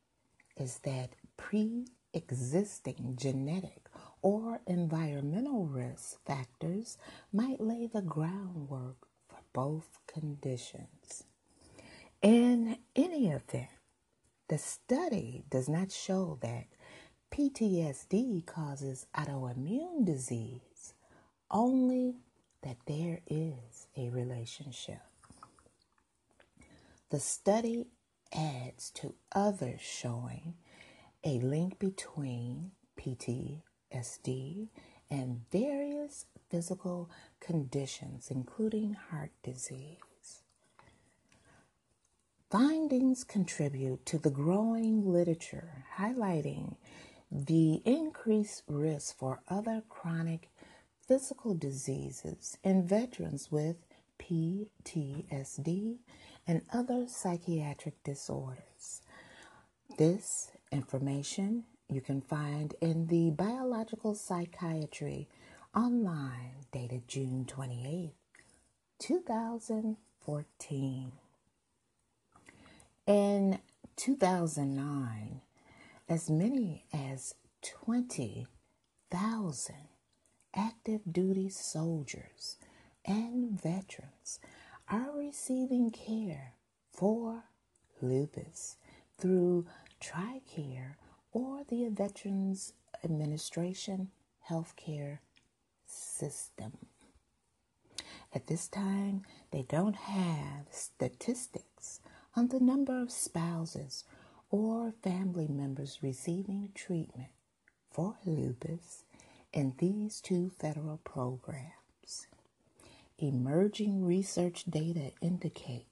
is 0.56 0.78
that 0.84 1.10
pre 1.36 1.86
existing 2.14 3.16
genetic 3.16 3.88
or 4.22 4.60
environmental 4.66 5.66
risk 5.66 6.24
factors 6.24 6.98
might 7.32 7.60
lay 7.60 7.86
the 7.86 8.02
groundwork 8.02 8.96
for 9.28 9.38
both 9.52 9.98
conditions. 10.06 11.24
In 12.22 12.78
any 12.94 13.28
event, 13.28 13.68
the 14.48 14.58
study 14.58 15.44
does 15.50 15.68
not 15.68 15.90
show 15.90 16.38
that 16.42 16.66
PTSD 17.32 18.44
causes 18.46 19.06
autoimmune 19.16 20.04
disease, 20.04 20.94
only 21.50 22.16
that 22.62 22.76
there 22.86 23.20
is 23.26 23.86
a 23.96 24.10
relationship. 24.10 25.00
The 27.10 27.20
study 27.20 27.86
adds 28.32 28.90
to 28.96 29.14
others 29.34 29.80
showing 29.80 30.54
a 31.24 31.38
link 31.40 31.78
between 31.78 32.72
PTSD 32.98 34.68
and 35.10 35.40
various 35.50 36.26
physical 36.50 37.10
conditions, 37.40 38.28
including 38.30 38.94
heart 38.94 39.30
disease. 39.42 40.42
Findings 42.50 43.24
contribute 43.24 44.04
to 44.06 44.18
the 44.18 44.30
growing 44.30 45.10
literature 45.10 45.84
highlighting 45.96 46.76
the 47.30 47.80
increased 47.86 48.62
risk 48.68 49.16
for 49.16 49.40
other 49.48 49.82
chronic 49.88 50.50
physical 51.06 51.54
diseases 51.54 52.58
in 52.62 52.86
veterans 52.86 53.50
with 53.50 53.76
PTSD 54.18 55.96
and 56.46 56.62
other 56.72 57.06
psychiatric 57.08 58.02
disorders. 58.02 59.00
This 59.98 60.50
information 60.72 61.64
you 61.88 62.00
can 62.00 62.20
find 62.20 62.74
in 62.80 63.06
the 63.06 63.30
Biological 63.30 64.14
Psychiatry 64.14 65.28
online 65.76 66.64
dated 66.72 67.06
June 67.06 67.44
28, 67.46 68.14
2014. 68.98 71.12
In 73.06 73.58
2009, 73.96 75.40
as 76.08 76.30
many 76.30 76.84
as 76.92 77.34
20,000 77.62 79.74
active 80.54 81.00
duty 81.10 81.48
soldiers 81.48 82.58
and 83.04 83.60
veterans 83.60 84.38
are 84.88 85.10
receiving 85.16 85.90
care 85.90 86.54
for 86.92 87.44
lupus 88.00 88.76
through 89.18 89.66
TRICARE 90.02 90.96
or 91.32 91.62
the 91.68 91.88
Veterans 91.88 92.72
Administration 93.04 94.10
healthcare 94.50 95.18
system. 95.86 96.72
At 98.34 98.48
this 98.48 98.66
time, 98.66 99.22
they 99.52 99.62
don't 99.62 99.94
have 99.96 100.66
statistics 100.70 102.00
on 102.34 102.48
the 102.48 102.60
number 102.60 103.00
of 103.00 103.12
spouses 103.12 104.04
or 104.50 104.92
family 105.02 105.46
members 105.48 105.98
receiving 106.02 106.70
treatment 106.74 107.30
for 107.90 108.16
lupus 108.24 109.04
in 109.52 109.74
these 109.78 110.20
two 110.20 110.50
federal 110.58 110.96
programs. 111.04 112.26
Emerging 113.18 114.04
research 114.04 114.64
data 114.68 115.12
indicates 115.20 115.86
that 115.90 115.91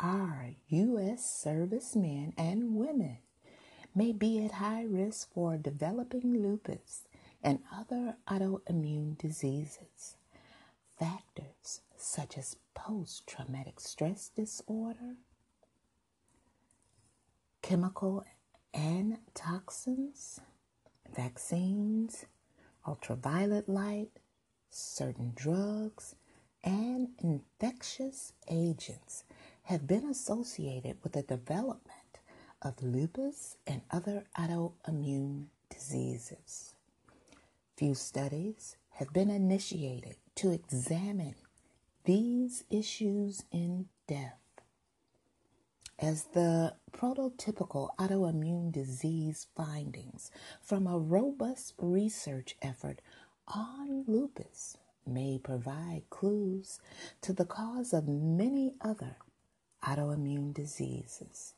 our 0.00 0.50
U.S. 0.68 1.24
servicemen 1.30 2.32
and 2.38 2.74
women 2.74 3.18
may 3.94 4.12
be 4.12 4.44
at 4.44 4.52
high 4.52 4.84
risk 4.84 5.32
for 5.32 5.56
developing 5.56 6.42
lupus 6.42 7.02
and 7.42 7.60
other 7.74 8.16
autoimmune 8.28 9.18
diseases. 9.18 10.16
Factors 10.98 11.80
such 11.96 12.38
as 12.38 12.56
post 12.74 13.26
traumatic 13.26 13.80
stress 13.80 14.30
disorder, 14.34 15.16
chemical 17.62 18.24
and 18.72 19.18
toxins, 19.34 20.40
vaccines, 21.14 22.24
ultraviolet 22.86 23.68
light, 23.68 24.10
certain 24.70 25.32
drugs, 25.34 26.14
and 26.62 27.08
infectious 27.22 28.32
agents 28.48 29.24
have 29.64 29.86
been 29.86 30.04
associated 30.04 30.96
with 31.02 31.12
the 31.12 31.22
development 31.22 32.18
of 32.62 32.82
lupus 32.82 33.56
and 33.66 33.82
other 33.90 34.24
autoimmune 34.38 35.46
diseases. 35.68 36.74
Few 37.76 37.94
studies 37.94 38.76
have 38.92 39.12
been 39.12 39.30
initiated 39.30 40.16
to 40.36 40.50
examine 40.52 41.36
these 42.04 42.64
issues 42.70 43.44
in 43.50 43.86
depth. 44.06 44.36
As 45.98 46.24
the 46.34 46.74
prototypical 46.92 47.90
autoimmune 47.98 48.72
disease 48.72 49.46
findings 49.56 50.30
from 50.60 50.86
a 50.86 50.98
robust 50.98 51.74
research 51.78 52.56
effort 52.62 53.00
on 53.48 54.04
lupus 54.06 54.76
may 55.06 55.38
provide 55.38 56.02
clues 56.10 56.80
to 57.22 57.32
the 57.32 57.44
cause 57.44 57.92
of 57.92 58.08
many 58.08 58.74
other 58.80 59.16
autoimmune 59.84 60.52
diseases. 60.54 61.54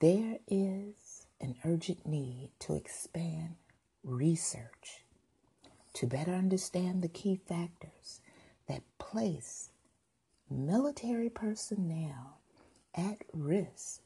There 0.00 0.38
is 0.46 1.26
an 1.40 1.56
urgent 1.64 2.06
need 2.06 2.50
to 2.60 2.74
expand 2.74 3.56
research 4.02 5.04
to 5.94 6.06
better 6.06 6.32
understand 6.32 7.02
the 7.02 7.08
key 7.08 7.36
factors 7.46 8.20
that 8.68 8.82
place 8.98 9.70
military 10.50 11.30
personnel 11.30 12.38
at 12.94 13.18
risk 13.32 14.00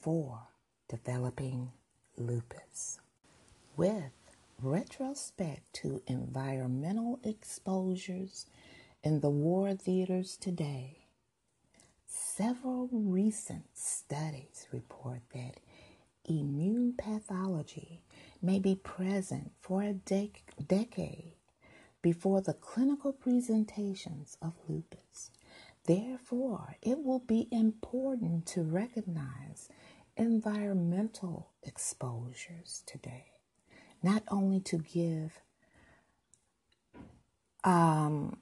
for 0.00 0.48
developing 0.88 1.72
lupus. 2.16 3.00
With 3.76 4.12
retrospect 4.62 5.72
to 5.74 6.02
environmental 6.06 7.18
exposures 7.24 8.46
in 9.02 9.20
the 9.20 9.30
war 9.30 9.74
theaters 9.74 10.36
today, 10.36 11.03
Several 12.16 12.88
recent 12.92 13.64
studies 13.74 14.68
report 14.72 15.22
that 15.34 15.58
immune 16.24 16.94
pathology 16.96 18.02
may 18.40 18.60
be 18.60 18.76
present 18.76 19.50
for 19.60 19.82
a 19.82 19.94
dec- 19.94 20.42
decade 20.68 21.34
before 22.02 22.40
the 22.40 22.54
clinical 22.54 23.12
presentations 23.12 24.38
of 24.40 24.54
lupus. 24.68 25.32
Therefore, 25.86 26.76
it 26.82 27.02
will 27.04 27.18
be 27.18 27.48
important 27.50 28.46
to 28.46 28.62
recognize 28.62 29.68
environmental 30.16 31.50
exposures 31.64 32.84
today, 32.86 33.26
not 34.04 34.22
only 34.28 34.60
to 34.60 34.78
give 34.78 35.40
um, 37.64 38.38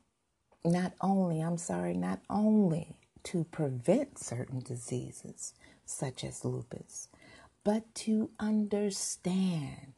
not 0.64 0.92
only, 1.00 1.40
I'm 1.40 1.58
sorry, 1.58 1.94
not 1.94 2.20
only 2.28 2.96
to 3.24 3.44
prevent 3.44 4.18
certain 4.18 4.60
diseases 4.60 5.54
such 5.84 6.24
as 6.24 6.44
lupus, 6.44 7.08
but 7.64 7.94
to 7.94 8.30
understand 8.40 9.92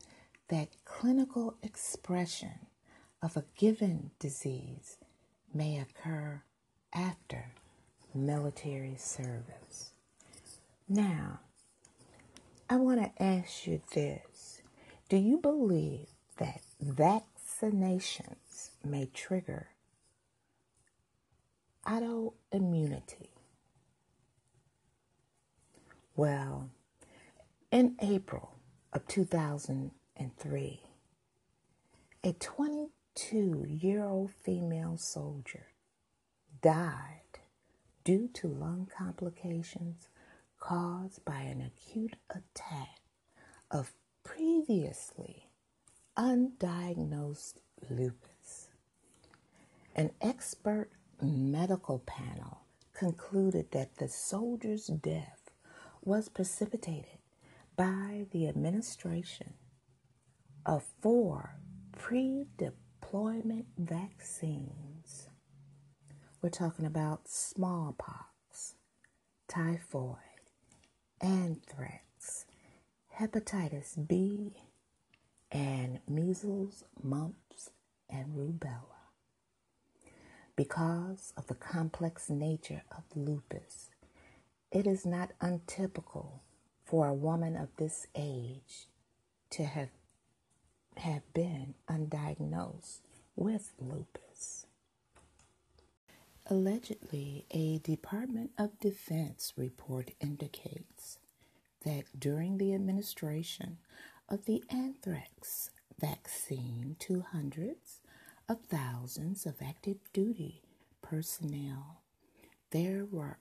that 0.49 0.77
clinical 0.85 1.57
expression 1.62 2.66
of 3.22 3.37
a 3.37 3.45
given 3.57 4.11
disease 4.18 4.97
may 5.53 5.79
occur 5.79 6.43
after 6.93 7.53
military 8.14 8.97
service. 8.97 9.91
Now, 10.89 11.41
I 12.68 12.77
want 12.77 13.01
to 13.01 13.22
ask 13.22 13.66
you 13.66 13.81
this 13.95 14.62
Do 15.09 15.16
you 15.16 15.39
believe 15.39 16.09
that 16.39 16.61
vaccinations 16.85 18.70
may 18.85 19.07
trigger 19.14 19.68
autoimmunity? 21.87 23.28
Well, 26.16 26.70
in 27.70 27.97
April 28.01 28.55
of 28.93 29.07
2003, 29.09 30.80
a 32.22 32.32
22 32.32 33.66
year 33.68 34.05
old 34.05 34.30
female 34.30 34.97
soldier 34.97 35.66
died 36.62 37.20
due 38.05 38.28
to 38.35 38.49
lung 38.49 38.89
complications 38.97 40.09
caused 40.61 41.24
by 41.24 41.41
an 41.41 41.61
acute 41.61 42.16
attack 42.30 43.01
of 43.70 43.93
previously 44.22 45.49
undiagnosed 46.16 47.55
lupus. 47.91 48.68
An 49.97 50.11
expert 50.20 50.91
medical 51.25 52.01
panel 52.01 52.61
concluded 52.93 53.70
that 53.72 53.97
the 53.97 54.09
soldier's 54.09 54.87
death 54.87 55.51
was 56.03 56.29
precipitated 56.29 57.18
by 57.77 58.27
the 58.31 58.47
administration 58.49 59.55
of 60.66 60.85
four 61.01 61.57
pre 61.93 62.47
deployment 62.57 63.66
vaccines. 63.79 65.29
We're 66.43 66.51
talking 66.51 66.87
about 66.87 67.29
smallpox, 67.29 68.75
typhoid, 69.49 70.18
anthrax, 71.20 72.47
hepatitis 73.18 74.07
B, 74.07 74.53
and 75.51 76.01
measles, 76.09 76.85
mumps, 77.03 77.70
and 78.11 78.35
rubella. 78.37 78.93
Because 80.57 81.33
of 81.37 81.49
the 81.49 81.55
complex 81.55 82.31
nature 82.31 82.83
of 82.97 83.05
lupus, 83.17 83.91
it 84.71 84.87
is 84.87 85.05
not 85.05 85.33
untypical 85.41 86.43
for 86.85 87.09
a 87.09 87.15
woman 87.15 87.57
of 87.57 87.69
this 87.77 88.07
age 88.15 88.87
to 89.51 89.65
have 89.65 89.89
have 90.97 91.23
been 91.35 91.75
undiagnosed 91.89 93.01
with 93.35 93.73
lupus. 93.81 94.67
Allegedly, 96.47 97.47
a 97.51 97.79
Department 97.79 98.53
of 98.57 98.79
Defense 98.79 99.53
report 99.57 100.13
indicates 100.21 101.19
that 101.85 102.05
during 102.17 102.59
the 102.59 102.75
administration 102.75 103.79
of 104.29 104.45
the 104.45 104.63
anthrax 104.71 105.71
vaccine 105.99 106.97
to 107.01 107.23
hundreds 107.33 108.01
of 108.49 108.61
thousands 108.66 109.47
of 109.47 109.62
active 109.62 109.99
duty 110.12 110.62
personnel, 111.03 112.03
there 112.70 113.07
were 113.11 113.38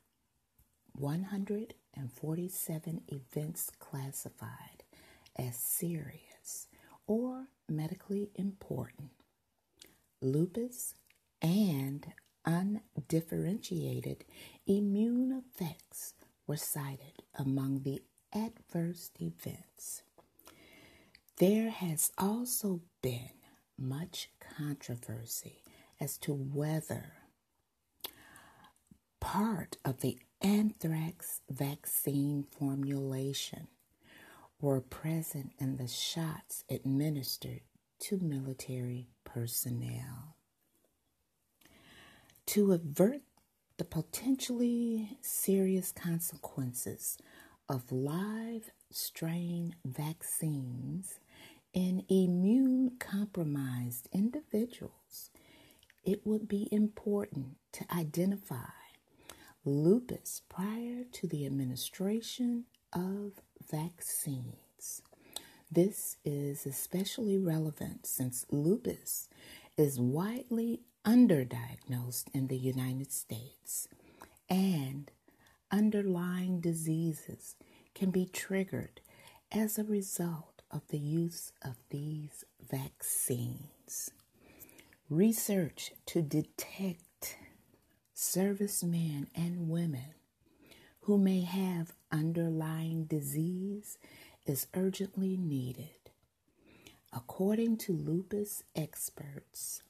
147 0.93 3.01
events 3.07 3.71
classified 3.79 4.83
as 5.37 5.55
serious 5.57 6.67
or 7.07 7.47
medically 7.67 8.29
important. 8.35 9.09
Lupus 10.21 10.93
and 11.41 12.13
undifferentiated 12.45 14.23
immune 14.67 15.43
effects 15.45 16.13
were 16.47 16.57
cited 16.57 17.23
among 17.35 17.81
the 17.83 18.01
adverse 18.33 19.11
events. 19.19 20.03
There 21.37 21.69
has 21.69 22.11
also 22.17 22.81
been 23.01 23.31
much 23.77 24.29
controversy 24.57 25.63
as 25.99 26.17
to 26.19 26.33
whether 26.33 27.13
part 29.19 29.77
of 29.85 30.01
the 30.01 30.17
anthrax 30.41 31.41
vaccine 31.49 32.43
formulation 32.43 33.67
were 34.59 34.81
present 34.81 35.51
in 35.59 35.77
the 35.77 35.87
shots 35.87 36.63
administered 36.69 37.61
to 37.99 38.19
military 38.19 39.07
personnel. 39.23 40.35
To 42.47 42.73
avert 42.73 43.21
the 43.77 43.85
potentially 43.85 45.17
serious 45.21 45.91
consequences 45.91 47.17
of 47.69 47.91
live 47.91 48.71
strain 48.91 49.75
vaccines 49.85 51.19
in 51.73 52.03
immune 52.09 52.91
compromised 52.99 54.07
individuals, 54.11 55.31
it 56.03 56.25
would 56.25 56.47
be 56.47 56.67
important 56.71 57.57
to 57.71 57.85
identify 57.93 58.69
lupus 59.65 60.41
prior 60.49 61.03
to 61.11 61.27
the 61.27 61.45
administration 61.45 62.65
of 62.91 63.41
vaccines. 63.71 65.01
This 65.71 66.17
is 66.23 66.65
especially 66.65 67.37
relevant 67.37 68.05
since 68.05 68.45
lupus 68.51 69.29
is 69.77 69.99
widely 69.99 70.81
underdiagnosed 71.05 72.25
in 72.33 72.47
the 72.47 72.57
United 72.57 73.11
States 73.11 73.87
and 74.49 75.11
underlying 75.71 76.59
diseases 76.59 77.55
can 77.95 78.11
be 78.11 78.25
triggered 78.25 79.01
as 79.51 79.79
a 79.79 79.83
result 79.83 80.52
of 80.73 80.81
the 80.89 80.97
use 80.97 81.53
of 81.63 81.75
these 81.89 82.43
vaccines. 82.69 84.11
Research 85.09 85.91
to 86.07 86.21
detect 86.21 87.37
servicemen 88.15 89.27
and 89.35 89.69
women 89.69 90.15
who 91.01 91.17
may 91.17 91.41
have 91.41 91.93
underlying 92.11 93.05
disease 93.05 93.97
is 94.45 94.67
urgently 94.73 95.37
needed. 95.37 95.89
According 97.13 97.77
to 97.77 97.93
lupus 97.93 98.63
experts, 98.75 99.83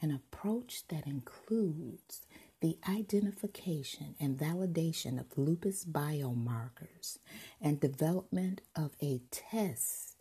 an 0.00 0.12
approach 0.12 0.84
that 0.88 1.06
includes 1.06 2.26
the 2.60 2.78
identification 2.88 4.14
and 4.20 4.38
validation 4.38 5.18
of 5.18 5.36
lupus 5.36 5.84
biomarkers 5.84 7.18
and 7.60 7.80
development 7.80 8.60
of 8.76 8.92
a 9.02 9.20
test 9.32 10.11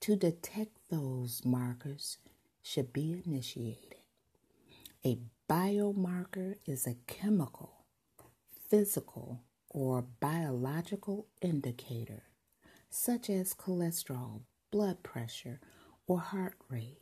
to 0.00 0.16
detect 0.16 0.76
those 0.90 1.42
markers 1.44 2.18
should 2.62 2.92
be 2.92 3.22
initiated. 3.26 3.94
A 5.04 5.18
biomarker 5.48 6.56
is 6.66 6.86
a 6.86 6.96
chemical, 7.06 7.84
physical, 8.68 9.42
or 9.70 10.02
biological 10.20 11.26
indicator, 11.40 12.24
such 12.90 13.30
as 13.30 13.54
cholesterol, 13.54 14.40
blood 14.70 15.02
pressure, 15.02 15.60
or 16.06 16.20
heart 16.20 16.56
rate, 16.68 17.00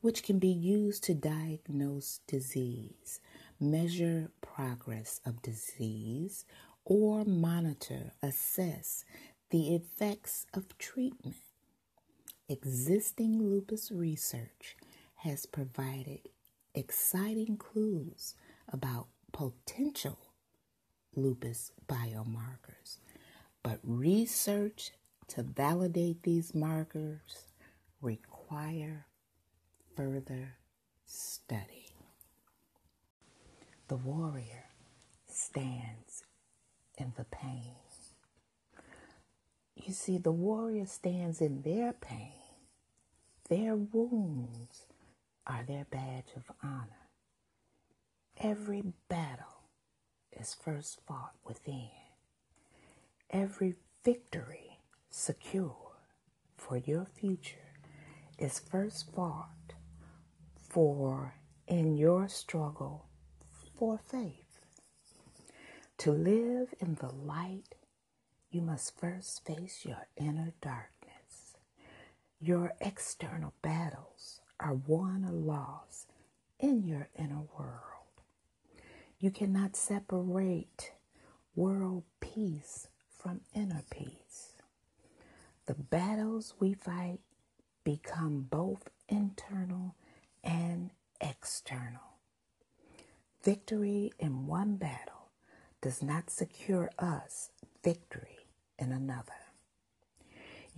which 0.00 0.22
can 0.22 0.38
be 0.38 0.48
used 0.48 1.02
to 1.04 1.14
diagnose 1.14 2.20
disease, 2.26 3.20
measure 3.58 4.30
progress 4.40 5.20
of 5.26 5.42
disease, 5.42 6.44
or 6.84 7.24
monitor, 7.24 8.12
assess 8.22 9.04
the 9.50 9.74
effects 9.74 10.46
of 10.54 10.76
treatment. 10.78 11.36
Existing 12.50 13.40
lupus 13.40 13.92
research 13.92 14.76
has 15.18 15.46
provided 15.46 16.18
exciting 16.74 17.56
clues 17.56 18.34
about 18.68 19.06
potential 19.30 20.18
lupus 21.14 21.70
biomarkers, 21.86 22.96
but 23.62 23.78
research 23.84 24.90
to 25.28 25.44
validate 25.44 26.24
these 26.24 26.52
markers 26.52 27.52
require 28.02 29.06
further 29.96 30.56
study. 31.06 31.86
The 33.86 33.96
warrior 33.96 34.64
stands 35.28 36.24
in 36.98 37.12
the 37.16 37.26
pain. 37.26 37.76
You 39.76 39.92
see, 39.92 40.18
the 40.18 40.32
warrior 40.32 40.86
stands 40.86 41.40
in 41.40 41.62
their 41.62 41.92
pain. 41.92 42.39
Their 43.50 43.76
wounds 43.76 44.86
are 45.46 45.64
their 45.64 45.86
badge 45.90 46.32
of 46.36 46.50
honor. 46.62 46.96
every 48.38 48.82
battle 49.08 49.68
is 50.32 50.54
first 50.54 51.00
fought 51.06 51.34
within. 51.46 51.90
Every 53.30 53.74
victory 54.04 54.78
secure 55.10 55.92
for 56.56 56.78
your 56.78 57.04
future 57.06 57.74
is 58.38 58.58
first 58.60 59.12
fought 59.14 59.74
for 60.58 61.34
in 61.68 61.96
your 61.96 62.28
struggle 62.28 63.06
for 63.78 63.98
faith. 63.98 64.66
To 65.98 66.12
live 66.12 66.74
in 66.80 66.96
the 66.96 67.10
light, 67.12 67.74
you 68.50 68.62
must 68.62 68.98
first 68.98 69.44
face 69.46 69.84
your 69.84 70.06
inner 70.16 70.54
darkness. 70.62 70.99
Your 72.42 72.74
external 72.80 73.52
battles 73.62 74.40
are 74.58 74.74
won 74.74 75.26
or 75.26 75.32
lost 75.32 76.08
in 76.58 76.84
your 76.84 77.08
inner 77.18 77.42
world. 77.58 78.22
You 79.18 79.30
cannot 79.30 79.76
separate 79.76 80.92
world 81.54 82.04
peace 82.20 82.88
from 83.18 83.42
inner 83.54 83.82
peace. 83.90 84.54
The 85.66 85.74
battles 85.74 86.54
we 86.58 86.72
fight 86.74 87.20
become 87.84 88.46
both 88.50 88.88
internal 89.08 89.94
and 90.42 90.90
external. 91.20 92.16
Victory 93.42 94.12
in 94.18 94.46
one 94.46 94.76
battle 94.76 95.28
does 95.82 96.02
not 96.02 96.30
secure 96.30 96.90
us 96.98 97.50
victory 97.84 98.46
in 98.78 98.92
another. 98.92 99.39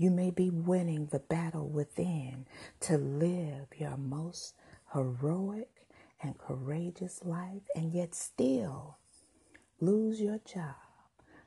You 0.03 0.11
may 0.11 0.33
be 0.33 0.51
winning 0.51 1.07
the 1.07 1.21
battle 1.21 1.69
within 1.69 2.47
to 2.81 2.99
live 2.99 3.69
your 3.79 3.97
most 3.97 4.57
heroic 4.93 5.87
and 6.21 6.37
courageous 6.37 7.21
life 7.25 7.63
and 7.77 7.95
yet 7.95 8.13
still 8.13 8.97
lose 9.81 10.21
your 10.21 10.39
job, 10.39 10.75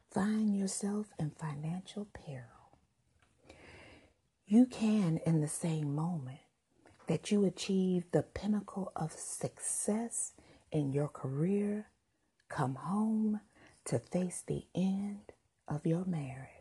find 0.09 0.57
yourself 0.57 1.07
in 1.19 1.31
financial 1.31 2.07
peril. 2.13 2.79
You 4.47 4.67
can, 4.67 5.19
in 5.25 5.41
the 5.41 5.49
same 5.49 5.93
moment 5.93 6.39
that 7.07 7.33
you 7.33 7.43
achieve 7.43 8.05
the 8.13 8.23
pinnacle 8.23 8.93
of 8.95 9.11
success 9.11 10.31
in 10.71 10.93
your 10.93 11.09
career, 11.09 11.87
come 12.47 12.75
home 12.75 13.41
to 13.83 13.99
face 13.99 14.45
the 14.47 14.63
end 14.73 15.33
of 15.67 15.85
your 15.85 16.05
marriage. 16.05 16.54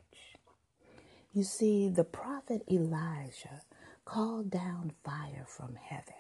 You 1.35 1.45
see, 1.45 1.91
the 1.91 2.05
prophet 2.05 2.65
Elijah 2.73 3.63
called 4.07 4.51
down 4.51 4.93
fire 5.05 5.47
from 5.49 5.77
heaven 5.77 6.15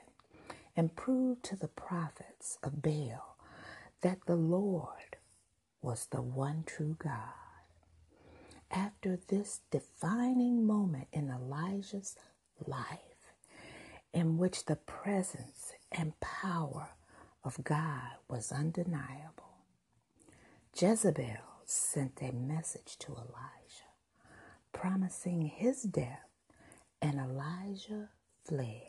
and 0.76 0.96
proved 0.96 1.44
to 1.44 1.56
the 1.56 1.68
prophets 1.68 2.58
of 2.62 2.82
Baal 2.82 3.36
that 4.02 4.20
the 4.26 4.36
Lord 4.36 5.18
was 5.82 6.06
the 6.06 6.22
one 6.22 6.64
true 6.66 6.96
God. 6.98 7.34
After 8.70 9.18
this 9.28 9.62
defining 9.70 10.66
moment 10.66 11.08
in 11.12 11.30
Elijah's 11.30 12.16
life, 12.66 13.32
in 14.12 14.38
which 14.38 14.66
the 14.66 14.76
presence 14.76 15.72
and 15.92 16.18
power 16.20 16.90
of 17.44 17.64
God 17.64 18.12
was 18.28 18.52
undeniable. 18.52 19.58
Jezebel 20.78 21.38
sent 21.64 22.20
a 22.22 22.32
message 22.32 22.98
to 23.00 23.12
Elijah 23.12 23.63
promising 24.75 25.43
his 25.47 25.85
death, 25.85 26.29
and 27.03 27.18
Elijah 27.20 28.11
fled. 28.47 28.83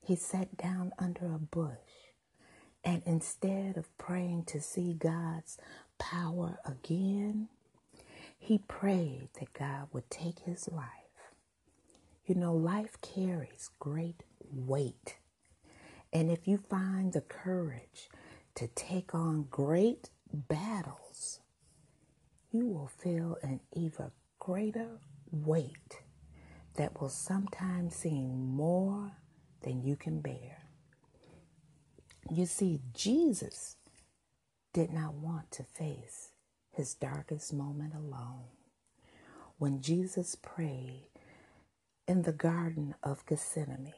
He 0.00 0.16
sat 0.16 0.56
down 0.56 0.92
under 0.98 1.26
a 1.34 1.38
bush, 1.38 2.12
and 2.84 3.02
instead 3.06 3.76
of 3.76 3.96
praying 3.98 4.44
to 4.46 4.62
see 4.62 4.94
God's 4.94 5.58
power 5.98 6.60
again, 6.66 7.48
he 8.38 8.58
prayed 8.58 9.28
that 9.40 9.52
God 9.54 9.88
would 9.92 10.10
take 10.10 10.40
his 10.40 10.68
life. 10.72 10.86
You 12.26 12.36
know, 12.36 12.54
life 12.54 12.98
carries 13.02 13.70
great 13.80 14.24
weight 14.52 15.16
and 16.12 16.30
if 16.30 16.48
you 16.48 16.58
find 16.70 17.12
the 17.12 17.22
courage 17.22 18.10
to 18.56 18.68
take 18.68 19.14
on 19.14 19.46
great 19.50 20.10
battles, 20.32 21.40
you 22.52 22.66
will 22.66 22.88
feel 22.88 23.38
an 23.42 23.60
even 23.74 24.10
greater 24.38 25.00
weight 25.30 26.02
that 26.76 27.00
will 27.00 27.08
sometimes 27.08 27.94
seem 27.94 28.54
more 28.54 29.12
than 29.62 29.82
you 29.82 29.96
can 29.96 30.20
bear. 30.20 30.62
You 32.30 32.46
see, 32.46 32.80
Jesus 32.94 33.76
did 34.72 34.92
not 34.92 35.14
want 35.14 35.50
to 35.52 35.62
face 35.64 36.30
his 36.70 36.94
darkest 36.94 37.52
moment 37.52 37.94
alone. 37.94 38.44
When 39.58 39.80
Jesus 39.80 40.36
prayed 40.36 41.08
in 42.06 42.22
the 42.22 42.32
Garden 42.32 42.94
of 43.02 43.26
Gethsemane, 43.26 43.92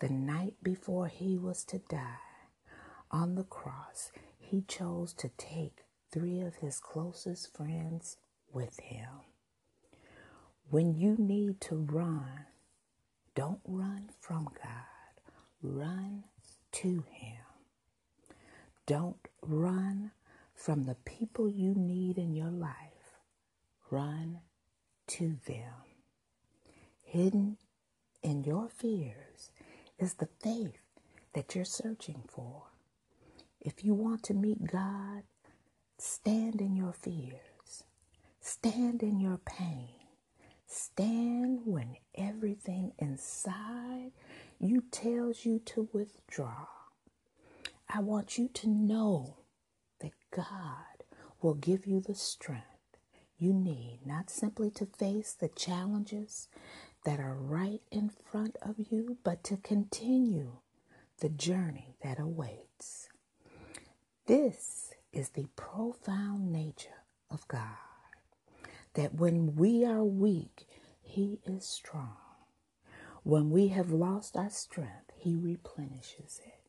the 0.00 0.08
night 0.08 0.54
before 0.62 1.08
he 1.08 1.36
was 1.38 1.64
to 1.64 1.78
die 1.78 2.18
on 3.10 3.34
the 3.34 3.44
cross, 3.44 4.12
he 4.38 4.62
chose 4.62 5.12
to 5.14 5.28
take 5.38 5.83
three 6.14 6.42
of 6.42 6.54
his 6.56 6.78
closest 6.78 7.52
friends 7.56 8.18
with 8.52 8.78
him. 8.78 9.08
When 10.70 10.94
you 10.94 11.16
need 11.18 11.60
to 11.62 11.74
run, 11.74 12.46
don't 13.34 13.60
run 13.66 14.10
from 14.20 14.44
God, 14.44 15.20
run 15.60 16.22
to 16.74 17.04
him. 17.10 17.42
Don't 18.86 19.28
run 19.42 20.12
from 20.54 20.84
the 20.84 20.94
people 20.94 21.48
you 21.48 21.74
need 21.74 22.16
in 22.16 22.36
your 22.36 22.50
life, 22.52 23.18
run 23.90 24.38
to 25.08 25.36
them. 25.48 25.74
Hidden 27.02 27.56
in 28.22 28.44
your 28.44 28.68
fears 28.68 29.50
is 29.98 30.14
the 30.14 30.28
faith 30.40 30.78
that 31.34 31.56
you're 31.56 31.64
searching 31.64 32.22
for. 32.28 32.62
If 33.60 33.84
you 33.84 33.94
want 33.94 34.22
to 34.24 34.34
meet 34.34 34.64
God, 34.70 35.24
stand 36.04 36.60
in 36.60 36.76
your 36.76 36.92
fears, 36.92 37.84
stand 38.38 39.02
in 39.02 39.18
your 39.18 39.38
pain, 39.38 39.88
stand 40.66 41.60
when 41.64 41.96
everything 42.14 42.92
inside 42.98 44.12
you 44.60 44.82
tells 44.90 45.46
you 45.46 45.58
to 45.58 45.88
withdraw. 45.94 46.66
I 47.88 48.00
want 48.00 48.36
you 48.36 48.48
to 48.48 48.68
know 48.68 49.38
that 50.00 50.12
God 50.30 51.04
will 51.40 51.54
give 51.54 51.86
you 51.86 52.00
the 52.00 52.14
strength 52.14 52.98
you 53.38 53.54
need, 53.54 54.00
not 54.04 54.28
simply 54.28 54.70
to 54.72 54.84
face 54.86 55.32
the 55.32 55.48
challenges 55.48 56.48
that 57.06 57.18
are 57.18 57.34
right 57.34 57.80
in 57.90 58.10
front 58.10 58.56
of 58.60 58.74
you, 58.90 59.16
but 59.24 59.42
to 59.44 59.56
continue 59.56 60.58
the 61.20 61.30
journey 61.30 61.96
that 62.02 62.18
awaits. 62.18 63.08
This 64.26 64.93
is 65.14 65.30
the 65.30 65.46
profound 65.56 66.52
nature 66.52 67.04
of 67.30 67.46
God 67.48 67.60
that 68.94 69.14
when 69.14 69.54
we 69.56 69.84
are 69.84 70.04
weak, 70.04 70.66
He 71.02 71.38
is 71.46 71.64
strong. 71.64 72.16
When 73.22 73.50
we 73.50 73.68
have 73.68 73.90
lost 73.90 74.36
our 74.36 74.50
strength, 74.50 75.12
He 75.16 75.34
replenishes 75.36 76.40
it. 76.44 76.60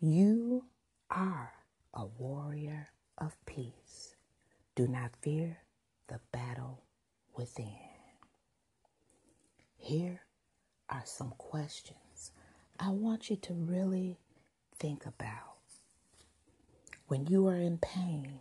You 0.00 0.64
are 1.10 1.52
a 1.94 2.06
warrior 2.06 2.88
of 3.18 3.36
peace. 3.46 4.16
Do 4.74 4.86
not 4.88 5.16
fear 5.22 5.58
the 6.08 6.20
battle 6.32 6.82
within. 7.36 7.78
Here 9.76 10.22
are 10.90 11.02
some 11.04 11.32
questions 11.38 12.32
I 12.78 12.90
want 12.90 13.30
you 13.30 13.36
to 13.36 13.54
really 13.54 14.18
think 14.78 15.06
about. 15.06 15.55
When 17.08 17.26
you 17.26 17.46
are 17.46 17.56
in 17.56 17.78
pain, 17.78 18.40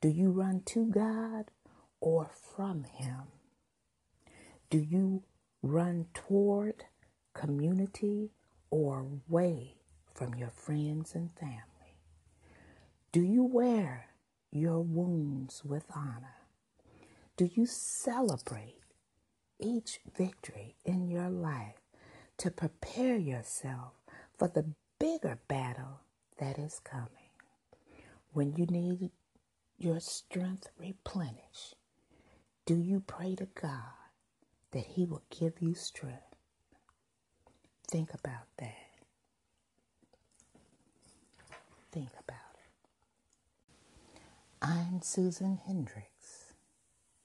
do 0.00 0.08
you 0.08 0.30
run 0.30 0.62
to 0.66 0.86
God 0.86 1.50
or 2.00 2.30
from 2.54 2.84
Him? 2.84 3.22
Do 4.70 4.78
you 4.78 5.22
run 5.62 6.06
toward 6.14 6.84
community 7.34 8.30
or 8.70 9.06
away 9.28 9.76
from 10.14 10.34
your 10.34 10.50
friends 10.50 11.14
and 11.14 11.30
family? 11.32 11.96
Do 13.12 13.20
you 13.20 13.44
wear 13.44 14.08
your 14.50 14.80
wounds 14.80 15.64
with 15.64 15.84
honor? 15.94 16.36
Do 17.36 17.48
you 17.54 17.66
celebrate 17.66 18.82
each 19.60 20.00
victory 20.16 20.76
in 20.84 21.08
your 21.08 21.28
life 21.28 21.80
to 22.38 22.50
prepare 22.50 23.16
yourself 23.16 23.92
for 24.36 24.48
the 24.48 24.72
bigger 24.98 25.38
battle 25.48 26.00
that 26.38 26.58
is 26.58 26.80
coming. 26.84 27.17
When 28.38 28.54
you 28.54 28.66
need 28.66 29.10
your 29.78 29.98
strength 29.98 30.68
replenished, 30.78 31.74
do 32.66 32.76
you 32.76 33.00
pray 33.00 33.34
to 33.34 33.46
God 33.60 34.12
that 34.70 34.86
He 34.86 35.04
will 35.06 35.24
give 35.28 35.54
you 35.60 35.74
strength? 35.74 36.36
Think 37.90 38.14
about 38.14 38.46
that. 38.58 38.76
think 41.90 42.10
about 42.12 42.54
it. 42.54 44.20
I'm 44.62 45.02
Susan 45.02 45.58
Hendrix, 45.66 46.52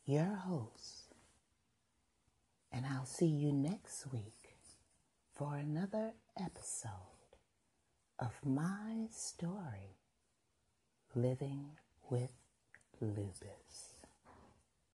your 0.05 0.33
host, 0.33 1.13
and 2.71 2.85
I'll 2.87 3.05
see 3.05 3.27
you 3.27 3.51
next 3.53 4.11
week 4.11 4.55
for 5.31 5.57
another 5.57 6.13
episode 6.39 6.89
of 8.19 8.33
my 8.43 9.07
story, 9.11 9.97
Living 11.15 11.65
with 12.09 12.31
Lupus. 12.99 13.92